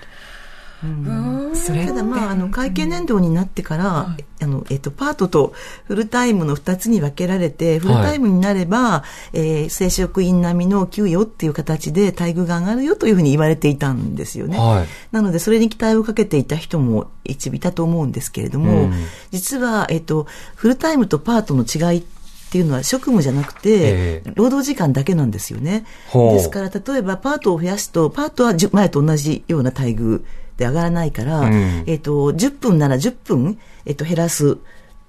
[0.84, 1.52] うん。
[1.56, 5.54] それただまあ、あの、会計年度になってから、あの、えっと、パートと
[5.86, 14.58] フルタイムの二つに分けられて、フルタイムになれば、えー正職員並みの給与っていう形で待遇が上がるよというふうに言われていたんですよね。
[14.58, 14.88] はい。
[15.12, 18.94] なので、それに期待をかけていた人も一部いたと思うんですけれども、うん。
[19.32, 22.21] 実は、えっと、フルタイムとパートの違いって
[22.58, 24.32] いうのは職務じゃなくて、ええ。
[24.36, 25.86] 労働時間だけなんですよね。
[26.10, 26.34] ほう。
[26.34, 30.22] ですから、例えばパートを増やすと、パートは前と同じような待遇
[30.58, 31.84] で上がらないから、うん。
[31.88, 34.58] えっと、10分なら10分、えっと、減らす、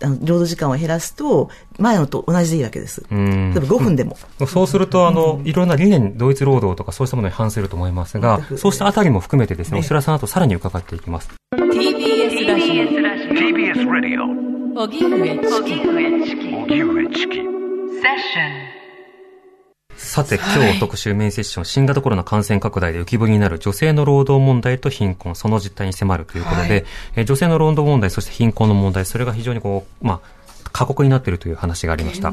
[0.02, 3.02] あの労働時間を減らすと、前のと同じでいいわけです。
[3.10, 3.52] うん。
[3.52, 4.16] 例えば5分でも。
[4.46, 11.30] そうすると、あの、いろんな理念、同一労働とかそうしたものに反すると思いますがそうしたあたりも含めてですね、お白さんとさらに伺っていきます。
[11.54, 12.72] TBS ラジ
[13.32, 13.88] TBS
[14.48, 16.54] オ荻上チキ。
[16.56, 17.40] 荻上チキ。
[19.94, 32.30] さて、今日特集メインセッション、新型コロナ感染拡大で浮き彫りになる女性の労働問題と貧困、その実態に迫るということで、えー女性の労働問題、そして貧困の問題、それが非常にこう、まあ、過酷になっているという話がありました。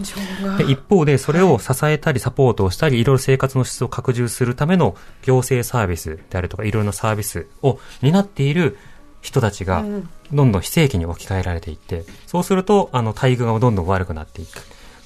[0.58, 8.78] で一方で、それを支えたりサポートをしたり、いろいろ生活の質を拡充するための行政サービスであるとか、いろいろなサービスを担っている
[9.22, 9.84] 人たちが、
[10.32, 14.58] どんどん非正規に置き換えられていって、そうすると、あの、待遇がどんどん悪くなっていく。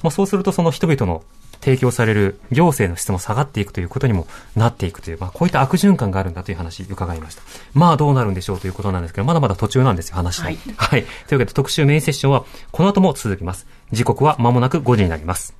[0.04, 1.23] まあ、そうすると、その人々の
[1.63, 7.41] 提供される行政の質も下がっていくということにもなっていくという、まあ、こういった悪循環があるんだという話伺いました。
[7.73, 10.45] まあ、どうなるんでしょうということなんですけど、まだまだ途中なんですよ、話の。
[10.45, 10.58] はい。
[10.58, 13.65] というわけで、特集メインセッションは、この後も続きます。
[13.93, 15.54] 時刻は間もなく5時になります。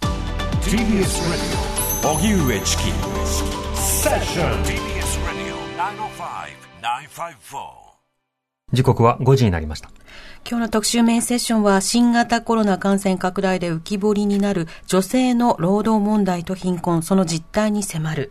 [0.62, 1.24] TBS
[8.74, 9.90] 時刻は5時になりました。
[10.50, 18.30] 今日の特集メインセッションは新型コロナ感染拡大で浮き彫りになる女性の労働問題と貧困、その実態に迫る。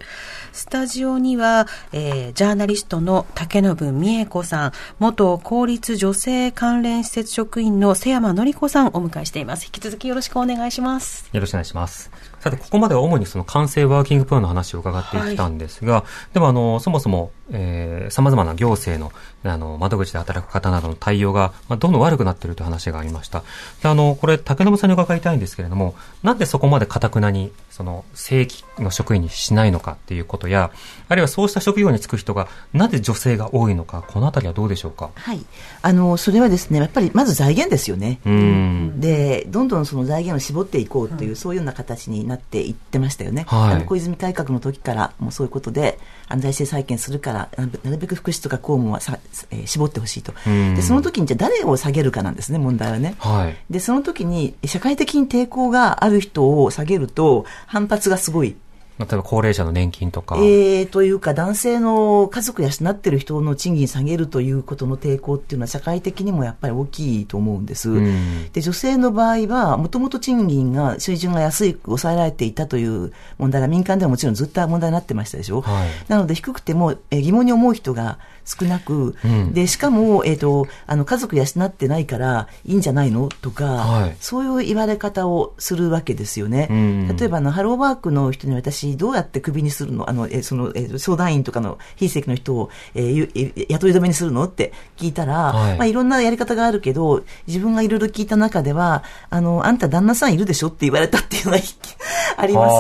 [0.53, 9.67] スタジオには、えージャーナリストの竹信美恵子さん、元公立女性関連施設職員の瀬山典子さんをお迎えしています。
[9.67, 11.31] 引き続きよろしくお願いします。
[11.33, 12.11] よろしくお願いします。
[12.43, 19.13] さて、ここまでは主にその完成ワーキングプランの話を伺ってきたんですが、でもあの、そもそも、えー、様々な行政の、
[19.49, 23.45] あの、窓口で働く方などの対応が、まあ、どんどん悪くなっているという話がありました。
[23.83, 30.73] で、あの、これ、竹信さんに伺いたいんですけれども、なんでそこまで堅くなに、その、正規の職員にしないのかっていうことや、
[31.09, 35.11] あるいはそうした職業に就く人が、なぜ女性が多いのか、このあたりはどうでしょうか？
[35.15, 35.45] はい。
[35.83, 38.19] あの、それはですね、やっぱり、まず財源ですよね。
[38.25, 39.01] うん。
[39.01, 43.45] で、どんどんその財源を絞っていこうという、そういうような形になっていってましたよね。
[43.47, 49.19] はいあの小泉改革の時から、もうそういうことで、あの財政再建するから、なるべく福祉とか公務はさ、
[49.51, 50.33] えー絞ってほしいと。
[50.47, 53.15] うんで、その時にじゃあ誰を下げるかなんですね、問題はね。
[53.19, 53.57] はい。
[53.71, 58.57] で、その時に、社会的に抵抗がある人を下げると、反発がすごい。
[59.05, 60.37] 例えば高齢者の年金とか。
[60.39, 67.89] えー、というか、男性の家族養ってる人の賃金下げるということの抵抗っていうのは、社会的にもやっぱり大きいと思うんです。
[67.89, 75.63] んで、女性の場合は、もともと賃金が、水準が安いく抑えられていたという問題が民間ではもちろんずっと問題になってましたでしょ。
[75.63, 79.53] はいなので、低くても、えー疑問に思う人が少なく、うん。
[79.53, 83.29] で、しかも、えっ、と、あの、家族養ってないからいいんじゃないの？
[83.29, 84.17] とか、はい。
[84.21, 86.69] そういう言われ方をするわけですよね。
[86.71, 87.17] うん。
[87.17, 90.09] 例えば、あの、ハローワークの人に私、どうやってクビにするの？
[90.11, 94.45] あの、えーその、えー相談員とかの非正規の人を、えー雇い止めにするの？
[94.45, 95.79] って聞いたら、はい。
[95.79, 100.69] まあ、いろんなやり方があるけど、自分がいろいろ聞いた中では、あの、あんた旦那さんいるでしょ？
[100.69, 101.59] って言われたっていうのが
[102.37, 102.75] あります。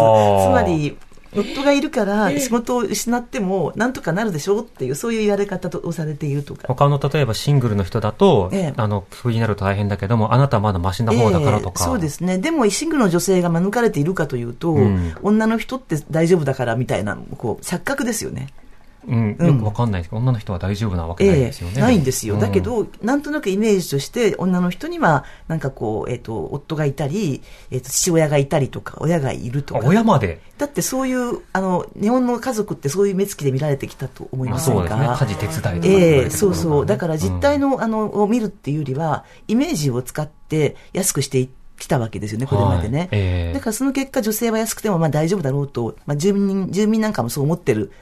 [0.46, 0.96] つまり、
[1.34, 6.64] 夫がいるから仕事を失ってもなんとかなるでしょうっていうそういう言われ方をされているとか。
[6.68, 11.84] 他の例えばシングルの人だと、ええあの、クビになると大変だけども、あなたはまだマシな方だからとか。
[11.84, 12.38] ええそうですね。
[12.38, 18.48] でも、シングルの女性が免れているかというと、うん女の人って大丈夫だからみたいな、こう、錯覚ですよね。
[19.06, 21.80] うん、うんよくわかんないですけど、女の人は大丈夫なわけないですよね。
[21.80, 22.34] ないんですよ。
[22.34, 29.86] うんだけど、なんとなくイメージとして、女の人には、なんかこう、えっ、と、夫がいたり、えっ、と、父親がいたりとか、親がいるとあか。
[29.86, 30.40] 親まで？
[30.58, 35.16] だってそういう、あの、日本の家族ってそういう目つきで見られてきたと思いまあませんか、そうですね。
[35.18, 36.86] 家事手伝いとか言われてええるそうそう。
[36.86, 42.98] だから実態の、の、あの、を見るっていうよりは、イメージを使って安くしてきたわけですよね、これまでね。
[42.98, 47.92] はいええだからその結果、女性は安くてもまあ大丈夫だろうと、まあ住民、住民なんかもそう思ってる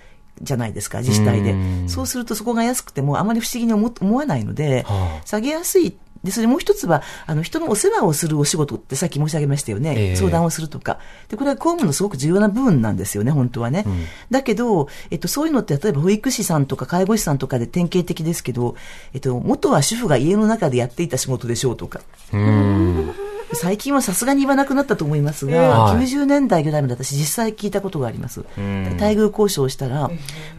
[0.43, 1.89] じゃないですか、自治体でうん。
[1.89, 5.97] そうするとそこが安くてもあまり不思議に思思わないので、はあ下げやすい。
[6.25, 9.95] で、それもう一つは、あの、人のお世話をするお仕事ってさっき申し上げましたよね。
[9.97, 10.99] ええ相談をするとか。
[11.29, 13.85] で、これは公務のすごく重要な部分なんですよね、本当はね。
[13.87, 18.77] うんだけど、えっと、そういうのって、例えば保育士さんとか介護士さんとかで典型的ですけど、
[19.15, 22.01] えっと、元は主婦が家の中でやっていた仕事でしょうとか。
[22.33, 23.11] うん。
[23.55, 28.41] 最近はさすがに言わなくなったと思いますが、はい90年代ぐらいまで私実際聞いたことがあります。
[28.41, 30.11] ん待遇交渉をしたら、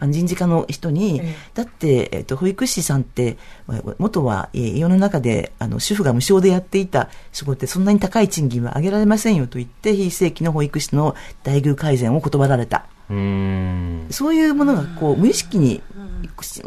[0.06, 1.22] 人事課の人に、
[1.54, 3.38] だって、えっと、保育士さんって、
[3.98, 12.86] 元はえー家の中であの主婦が無償でやっていた仕事でそんなに高い賃金は上げられませんよと言って、非正規の保育士の待遇改善を断られた。
[13.10, 14.06] うん。
[14.10, 15.82] そういうものがこう無意識に、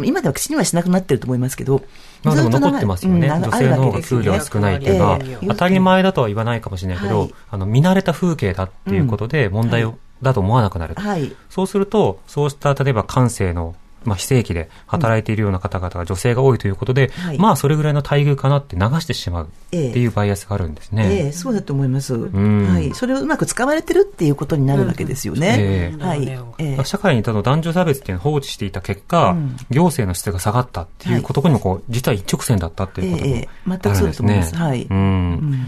[0.03, 1.83] 今では口にはしなくなってると思いますけど、
[2.23, 3.27] まあでも残ってますよね。
[3.27, 11.01] うん女性の方が給料が少ないっていうのはええ、当たり前だとは言わないかもしれないけど、はいあの、見慣れた風景だっていうことで問題を、だと思わなくなると。
[11.01, 11.35] はい。
[11.49, 17.39] そうすると、そうした例えば感性の、まあ、非正規で働いているような方々が女性が多いということで、はい。
[17.39, 21.25] まあそれぐらいの待遇かなって流してしまうっていうバイアスがあるんですね。
[21.25, 22.15] ええそうだと思います。
[22.15, 22.67] ん。
[22.67, 22.93] はい。
[22.93, 25.55] それをうまく使われてるっていうことになるわけですよね。
[25.57, 26.27] えはい。
[26.59, 26.83] ええ。
[26.85, 29.57] 社会にたの男女差別っていうのを放置していた結果、うん。
[29.69, 33.49] 行政の質が下がったっていうことにもこう、実は一直線だったっていうこともええ。
[33.67, 34.55] 全くそうだと思います。
[34.55, 34.83] はい。
[34.83, 34.97] うん。
[34.97, 35.65] うん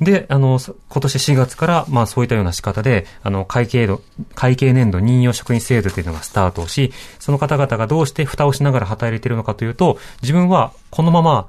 [0.00, 4.02] で、あの、今年4月から、まあそういったような仕方で、あの、会計度、
[4.34, 11.48] 会計年度任用職員制度というのがスタートし、その方々がどうして蓋をしながら働いているのかというと、自分はこのまま、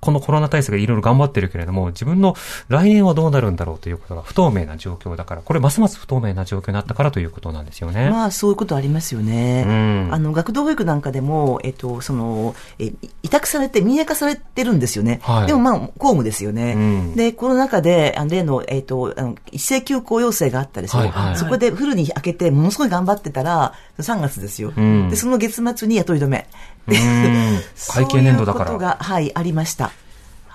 [0.00, 2.34] このコロナ対策でいろいろ頑張ってるけれども、自分の
[2.68, 8.10] 来年はどうなるんだろうということが不透明な状況だから、これますます不透明な状況になったからということなんですよね。
[8.10, 9.64] まあ、そういうことありますよね。
[9.66, 15.20] うんあの、学童保育なんかでも、えっと、その、え、委託されて、民営化されてるんですよね。
[15.22, 16.74] はいでもまあ、公務ですよね。
[16.74, 20.98] うんで、コロナ禍で、あの例の、えっと、あの一斉休校要請があったでしょ。
[20.98, 24.72] はいはいそこでフルに開けて、ものすごい頑張ってたら、3月ですよ。
[24.76, 26.46] うんで、その月末に雇い止め。
[26.88, 27.60] うん。
[27.88, 28.66] 会計年度だから。
[28.66, 29.92] そういうことが、はい、ありました。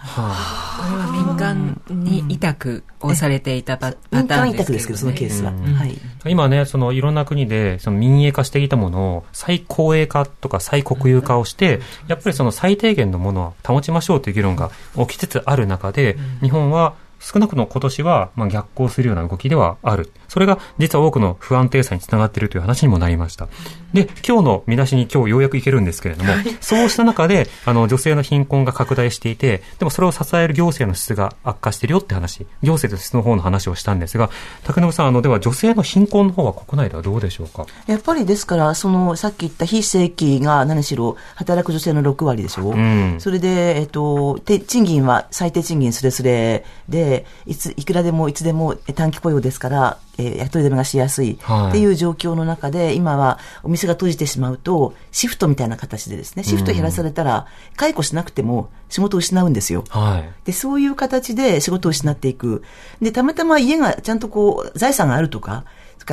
[0.04, 5.52] はこれは民間に委託をされていたパパ民間委ターンですけど、ね、託ですけど、そのケースは。
[5.52, 5.74] うん。
[5.74, 5.98] はい。
[6.26, 20.12] 今ね、そのいろんな国で、その民営化していたものを再公営化とか再国有化をして、やっぱりその最低限のものは保ちましょうという議論が起きつつある中で、日本は少なくとも今年は、まあ、逆行するような動きではある。
[20.28, 23.48] それが実は多くの不安定さにつながっているという話にもなりました。
[23.94, 26.32] で、今日の見出しに今日ようやくいけるんですけれども、
[26.62, 34.30] そうした中で、あの、女性の貧困が拡大していて、でもそれを支える行政の質が悪化しているよって話、行政と質の方の話をしたんですが、
[34.64, 37.66] 竹信さん、あの、では女性の貧困の方は国内ではどうでしょうか？
[37.88, 42.74] やっぱりですから、その、さっき言った非正規が何しろ、働く女性の6割でしょ。
[42.74, 47.11] んそれで、えっと、て賃金は最低賃金すれすれで、
[47.46, 59.84] いつ、いくらでもいつでも短期雇用ですから、えー雇い止めがしやすいはいっていう状況の中で、今はお店が閉じてしまうと、シフトみたいな形でですね、シフト減らされたら、解雇しなくても仕事を失うんですよ。
[59.90, 60.30] はい。
[60.46, 62.64] で、そういう形で仕事を失っていく。
[63.02, 65.64] で、たまたま家がちゃんとこう、財産があるとか、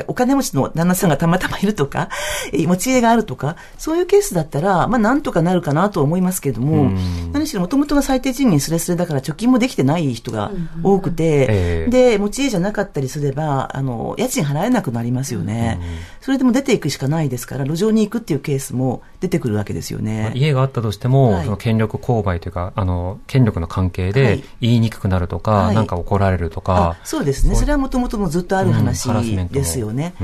[0.06, 2.08] お金持ちの旦那さんがたまたまいるとか、
[2.52, 6.90] え持ち家があるとか、そういうケースだったら、まあなんとかなるかなとは思いますけれども、
[7.32, 11.90] 何しろもともとが最低賃金すれすれだから貯金もできてない人が多くて、ええ。
[11.90, 15.78] で、持ち家じゃなかったりすれば、あの、家賃払えなくなりますよね。
[16.20, 20.32] それでも出ていくしかないですから、路上に行くっていうケースも出てくるわけですよね。
[20.34, 21.44] 家があったとしても、はい。
[21.44, 24.44] その権力勾配というか、あの、権力の関係はでい。
[24.60, 25.74] 言いにくくなるとか、はい。
[25.74, 26.96] なんか怒られるとか。
[27.00, 27.54] あ、そうですね。
[27.54, 29.48] それはもともともずっとある話うん
[29.78, 30.14] すよね。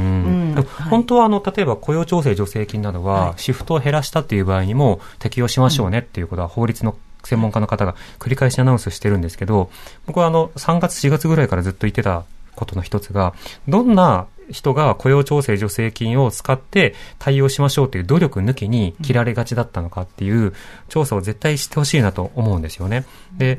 [0.90, 3.34] 本当はあの、例えば雇用調整助成金などは、はい。
[3.36, 9.70] シフトを減らしたっていう場合にも適用しましょうねっていうことは法律の専門家の方が繰り返しアナウンスしてるんですけど、
[10.06, 12.24] 僕はあの、3月4月ぐらいからずっと言ってた
[12.54, 13.34] ことの一つが、
[13.68, 20.52] どんな人が雇用調整助成金を使って対応しましょうという努力抜きに切られがちだったのかっていう
[20.88, 23.04] 調査を絶対してほしいなと思うんですよね。
[23.36, 23.58] で、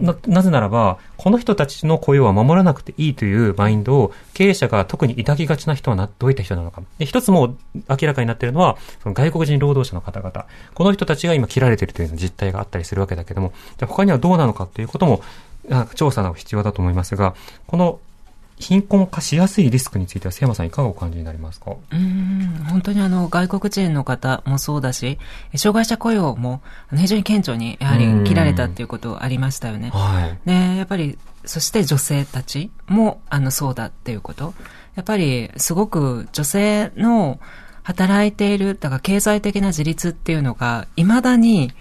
[0.00, 6.82] な、なぜならば、この人たちの雇用は守らなくていいというマインドを経営者が特に抱きがちな人はなどういった人なのか。
[6.98, 7.56] で一つも
[7.88, 10.46] 明らかになっているのは、その外国人労働者の方々。
[10.74, 15.22] この人たちが今切られているという実態があったりするわけだけども、じゃ他にはどうなのかということも、
[15.94, 17.34] 調査の必要だと思いますが、
[17.66, 18.00] この
[18.58, 21.76] 貧困化しやすいリスクについては、瀬山さんいかがお感じになりますか？
[21.92, 25.18] うん本当にあの外国人の方もそうだし、
[25.56, 26.60] 障害者雇用も
[26.94, 29.90] 非常に顕著にやはり切られたっていうことありましたよね。
[29.90, 30.48] はい。
[30.48, 34.54] ね、やっぱり、そして女性たちも、あの、そうだっていうこと。
[34.96, 37.38] やっぱり、すごく女性の
[37.84, 41.72] 働いている、だから経済的な自立っていうのが、未だに、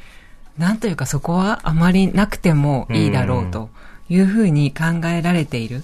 [0.57, 3.69] なんというかそこはあまりなくてもいいだろうと
[4.09, 5.83] いうふうに考えられている。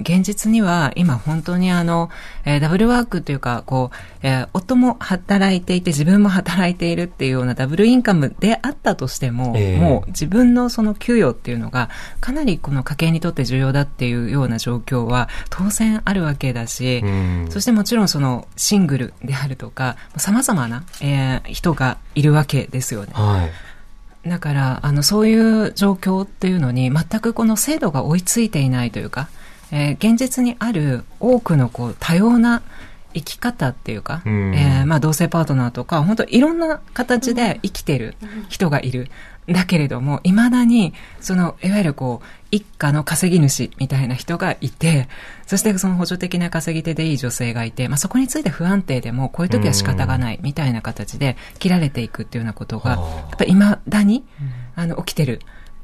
[0.00, 2.08] 現実には今本当にあの、
[2.44, 11.90] えーダブルワークというか、こう、えー夫も働いていて自分も働いているっていうようなダブルインカムであったとしても、ええもう自分のその給与っていうのが
[12.20, 23.10] かなりこの家計にとって重要だっていうような状況は当然あるわけだし、うんそしてもちろんそのシングルであるとか、様々な、えー人がいるわけですよね。
[23.12, 23.44] は
[24.24, 24.28] い。
[24.28, 29.28] だから、あの、そういう状況っていうのに全くこの制度が追いついていないというか、
[29.72, 32.62] えー現実にある多くのこう多様な
[33.14, 34.54] 生き方っていうか、うん。
[34.54, 38.14] えーまあ同性パートナーとか、本当いろんな形で生きてる
[38.48, 39.08] 人がいる。
[39.48, 45.08] だけれども、未だに、その、いわゆるこう、一家の稼ぎ主みたいな人がいて、
[45.48, 54.24] そしてその補助的な稼ぎ手でいい女性がいて、まあそこについて不安定でも、こういう時は仕方がないみたいな形で切られていくっていうようなことが、はあやっぱり未だに、
[54.76, 55.40] あの、起きてる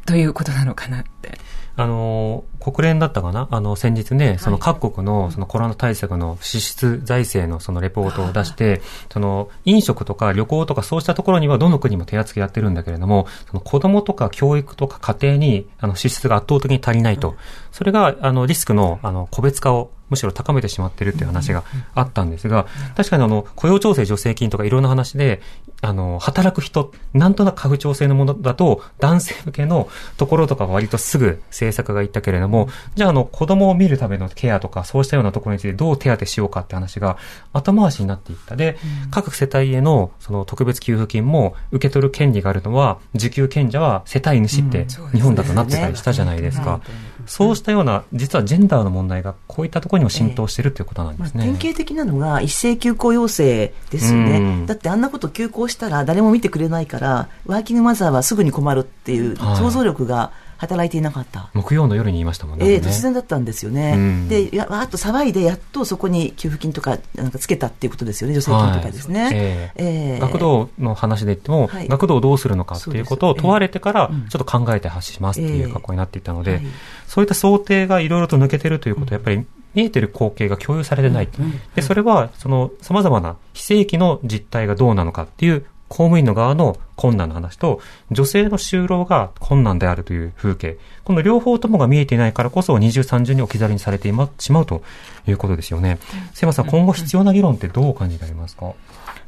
[0.08, 1.38] ということなのかなって。
[1.76, 3.46] あの、国連だったかな？
[3.52, 8.80] あの、先日ね、その各国のそのコロナ対策の支出財政のそのレポートを出して、
[9.12, 17.36] その、飲食とか旅行とかそうしたところにはどの国も手厚くやってるんだけれども、その子供とか教育とか家庭に、あの、支出が圧倒的に足りないと。
[17.70, 21.62] それが、あの、リスクの、あの、個別化をむしろ高めてしまってるっていう話が
[21.94, 25.42] あったんですが、確かにあの、雇用調整助成金とかいろんな話で、
[25.80, 37.16] あの、働く人、なんとなく家父長制のものだと、男性向けのところとかは割とすぐ政策がいったけれども、じゃああの、子供を見るためのケアとか、そうしたようなところについてどう手当てしようかって話が
[37.52, 38.56] 後回しになっていった。
[38.56, 38.76] で、
[39.12, 46.80] 各世帯へのその特別給付金も受け取る権利があるのは、受給権者は世帯主って日本だとなってたりしたじゃないですか。
[47.28, 51.44] そうしたような、実はジェンダーの問題がこういったところにも浸透してるっていうことなんでまあ、すね。
[51.44, 54.66] 典型的なのが一斉休校要請ですよね、うん。
[54.66, 59.56] だってあんなこと休校したら誰も見てくれないから、ワーキングマザーはすぐに困るっていうはい。
[59.56, 61.50] 想像力が働いていなかった。
[61.54, 62.66] 木曜の夜に言いましたもんね。
[62.66, 62.92] ええあれね。
[62.92, 64.28] 突然だったんですよね、うん。
[64.28, 69.22] でやわーっと騒いで、やっとそこに給付金とかなんかつけたっていうことですよね、助成金とかですね。
[69.22, 71.88] はいええええ学童の話で言っても、はい。
[71.88, 76.66] 学童をどうするのかっていうことを問われてからええうん、ちょっと考えて発しますっていう格好になっていったので、はい。
[77.06, 81.28] そういった想定がいろいろと抜けてるということは、やっぱり見えてる光景が共有されてない。
[81.74, 87.80] で、それは、その、様々な非正規の実態がどうなのかっていう公務員の側の困難の話と、
[88.10, 90.78] 女性の就労が困難であるという風景。
[91.04, 94.82] この両方ともが見えていないからこそ、二重三重に置き去りにされてしまうと
[95.26, 95.98] いうことですよね。
[96.34, 98.72] 瀬山さん、今後必要な議論ってどう感じられますか？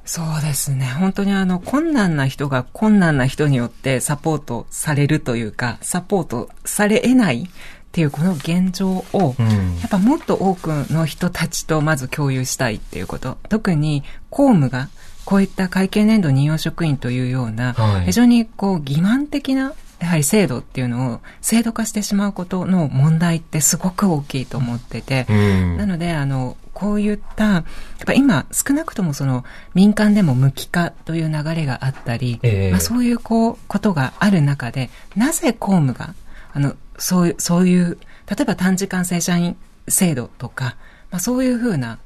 [0.05, 0.87] そうですね。
[0.87, 7.49] 本当にあの、困難な人が困難な人によってサポートされるというか、サポートされ得ないっ
[7.93, 9.35] ていうこの現状を、
[9.81, 13.39] やっぱもっと多くの人たちとまず共有したいっていうこと。
[13.49, 14.89] 特に公務が
[15.25, 27.65] こういった会計年度任用職員というような、はい、非常にこう欺瞞的なやはり制度っていうのを制度化してしまうことの問題ってすごく大きいと思ってて、うん、なので、あの、こういった、やっ
[28.07, 29.45] ぱ今、少なくともその
[29.75, 36.15] 民間でも無期化という流れがあったり、えー、まあ、そういうこう、ことがある中で、なぜ公務が、
[36.55, 39.57] あの、そういう、そういう、例えば短時間正社員
[39.87, 40.77] 制度とか、
[41.11, 41.99] まあ、そういうふうな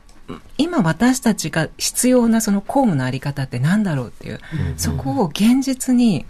[0.57, 4.41] 今私たちが必要なその公務のあり方って何だろうっていう、
[4.77, 6.25] そこを現実に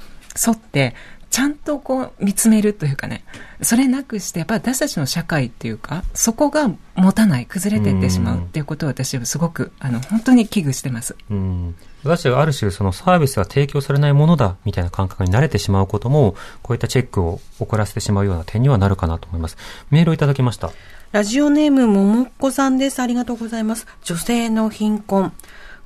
[0.47, 0.95] 沿って、
[1.35, 3.25] ちゃんとこう見つめるというかね、
[3.61, 11.17] それなくして、やっぱり私たちの社会っていうか、そこが持たない、崩れていってしまうっていうことを私はすごく、あの、本当に危惧してます。
[11.29, 11.75] うん
[12.05, 19.57] 私たちがある種そのサービスが提供されないものだみたいな感覚に慣れてしまうことも、こういったチェックを遅らせてしまうような点にはなるかなと思います。
[19.91, 20.71] メールをいただきました。
[21.11, 23.01] ラジオネームももっこさんです。
[23.01, 23.89] ありがとうございます。
[24.05, 25.33] 女性の貧困。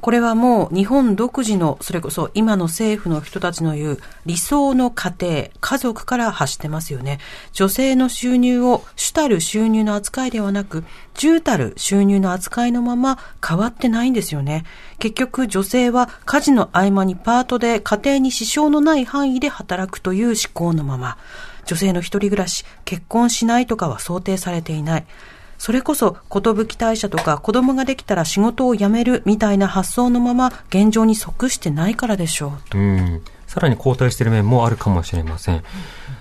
[0.01, 7.18] これはもう日本独自の、それこそ今の政府の人たちの言う理想の家庭、家族から発してますよね。
[7.53, 10.84] 女性の収入を主たる収入の扱いではなく、
[11.14, 14.64] 重たる収入の扱いのまま変わってないんですよね。
[15.01, 21.18] 結局女性は家事の合間にパートで家庭に支障のない範囲で働くという思考のまま。
[21.64, 25.07] 女性の一人暮らし、結婚しないとかは想定されていない。
[25.59, 32.78] それこそ、寿退社とか子供ができたら仕事を辞めるみたいな発想のまま現状に即してないからでしょう。
[32.78, 33.22] うん
[33.59, 35.64] さらに後退している面もあるかもしれません。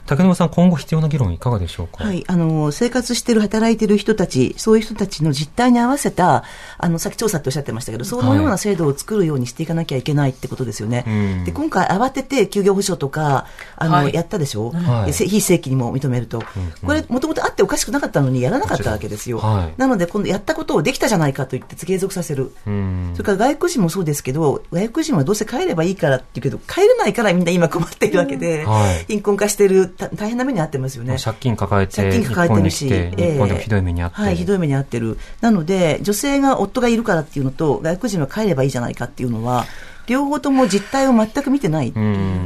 [0.07, 2.03] 竹沼さん、今後必要な議論いかがでしょうか？
[2.03, 6.45] はい、あの生活している、働いている人たち、そういう人たちの実態に合わせた、
[6.77, 11.03] あのさっき調査っておっしゃってましたけど、そのような制度を作るようにしていかなきゃいけないってことですよね。
[11.05, 16.41] はい、で今回、慌てて休業保障とかあの、はい、やったでしょ、はい、非正規にも認めると、
[16.85, 19.41] これ、もともとあっておかしくなかったのにやらなかったわけですよ。
[19.75, 22.53] なので、今度やったことをできたじゃないかと言って継続させる。
[22.63, 28.65] それから外国人もそうですけど、外国人はどうせ帰ればいいからって言うけど、帰れないからみんな今困っているわけで、
[29.07, 31.17] 貧困化してる、大変な目に遭ってますよね。
[31.23, 35.17] 借金抱えて、借金抱えてるし、日本でもひどい目に遭って、はい、ひどい目に遭ってる。
[35.41, 39.65] なので、女性が夫がいるからっていうのと、外国人は帰ればいいじゃないかっていうのは、
[40.07, 41.93] 両方とも実態を全く見てない。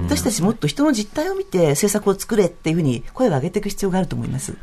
[0.05, 4.55] 私たちもっと人の実態を見て政策を作れっていうふうに声を上げていく必要があると思います。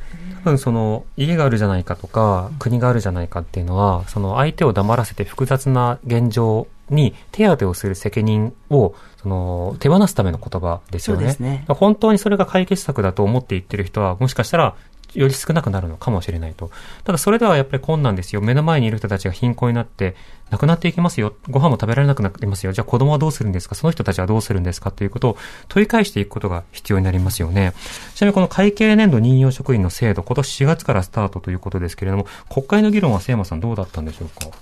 [0.45, 11.37] 多分その家があるじゃないかとか国があるじゃないかっていうのはその相手を黙らせて複雑な現状に手当てをする責任をその手放すための言葉ですよね。
[11.39, 14.77] ね本当にそれが解決策だと思って言ってる人はもしかしたら
[15.15, 16.71] より少なくなるのかもしれないと。
[17.03, 18.43] ただそれではやっぱり困難ですよ。
[18.43, 20.15] 目の前にいる人たちが貧困になって
[20.51, 21.35] 亡くなっていきますよ。
[21.49, 22.73] ご飯も食べられなくなりますよ。
[22.73, 23.75] じゃあ子供はどうするんですか？
[23.75, 24.91] その人たちはどうするんですか？
[24.91, 25.37] ということを
[25.69, 27.73] 問い返していくことが必要になりますよね。
[28.15, 34.55] ちなみにこの会計年度任用職員の制度、今年4月からスタートということですけれども、国会の議論は瀬山さんどうだったんでしょうか？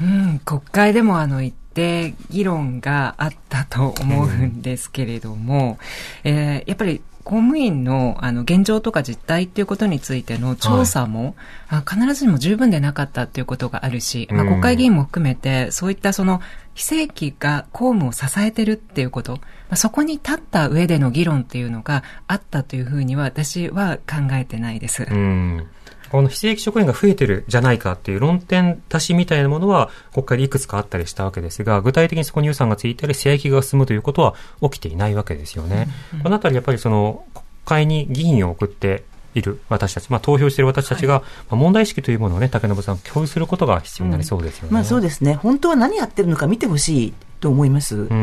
[0.00, 5.78] うん、国会でもあの一定議論があったと思うんですけれども、
[6.24, 11.34] うん、えー、やっぱり公務員のあの現状とか実態っていうことについての調査も、
[11.66, 16.42] はい、必ずしも十分でなかったっていうことがあるし、まあ、国会議員も含めて、そういったその
[16.74, 19.40] 非正規が公務を支えてるっていうこと、ま
[19.70, 25.06] あ、そこに立った上での議論っていうのがあったというふうには私は考えてないです。
[25.10, 25.66] うん
[26.14, 35.88] この非正規職員が増えてるじゃないかっていう論点足しみたいなものは国会でいくつかあったりしたわけですが、具体的にそこに予算がついたり、正規が進むということは起きていないわけですよね。
[36.12, 39.02] うんうん、このあたりやっぱりその国会に議員を送って
[39.34, 44.68] いる私たち、まあ、投票している私たちが、はい、まあ、問題意識というものをね、竹信さん、共有することが必要になりそうですよね。
[44.68, 45.34] うん、まあ、そうですね。
[45.34, 48.08] 本当は何やってるのか見てほしいと思います。
[48.10, 48.14] あ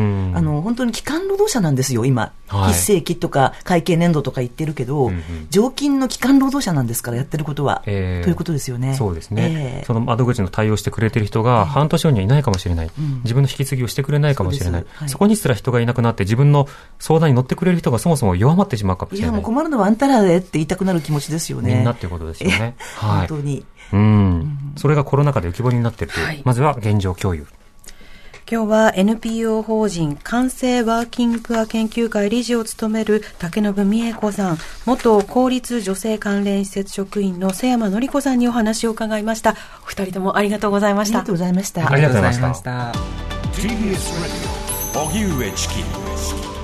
[0.41, 2.34] の、本当に基幹労働者なんですよ、今。
[2.47, 8.95] はい、非正規とか会計年度とか言ってるけど、うんうん、常勤の基幹労働者なんですから、やってることは、えー、ということですよね。
[8.95, 16.67] そうですね、えー、その窓口の対応してくれてる人が半年後にはいないかもしれない、うん、自分の引き継ぎをしてくれないかもしれない、そはい、そこにすら人がいなくなって、自分の
[16.97, 19.30] 相談に乗ってくれる人がそもそも弱まってしまうかもしれない。
[19.30, 21.76] いや、もう困るのはあんたらでって言いたくなる気持ちですよね。
[21.76, 22.76] みんなっていうことですよね。
[22.95, 23.63] は い、本当に。
[23.93, 24.74] うん。
[24.78, 27.45] それがコロナ禍で浮き彫りになっているという、はい、まずは現状共有。
[28.52, 39.56] 今日は NPO 法人完成ワーキングプア研究会理事を務める竹信美恵子さん、元公立女性関連施設職員の瀬山紀子さんにお話を伺いました。
[39.84, 41.20] お二人ともありがとうございました。
[41.20, 41.89] ありがとうございました。
[41.89, 42.91] ありがとうございました。
[44.99, 45.76] 荻上チキ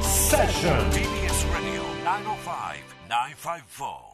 [0.03, 4.06] セッション TBS Radio 905 954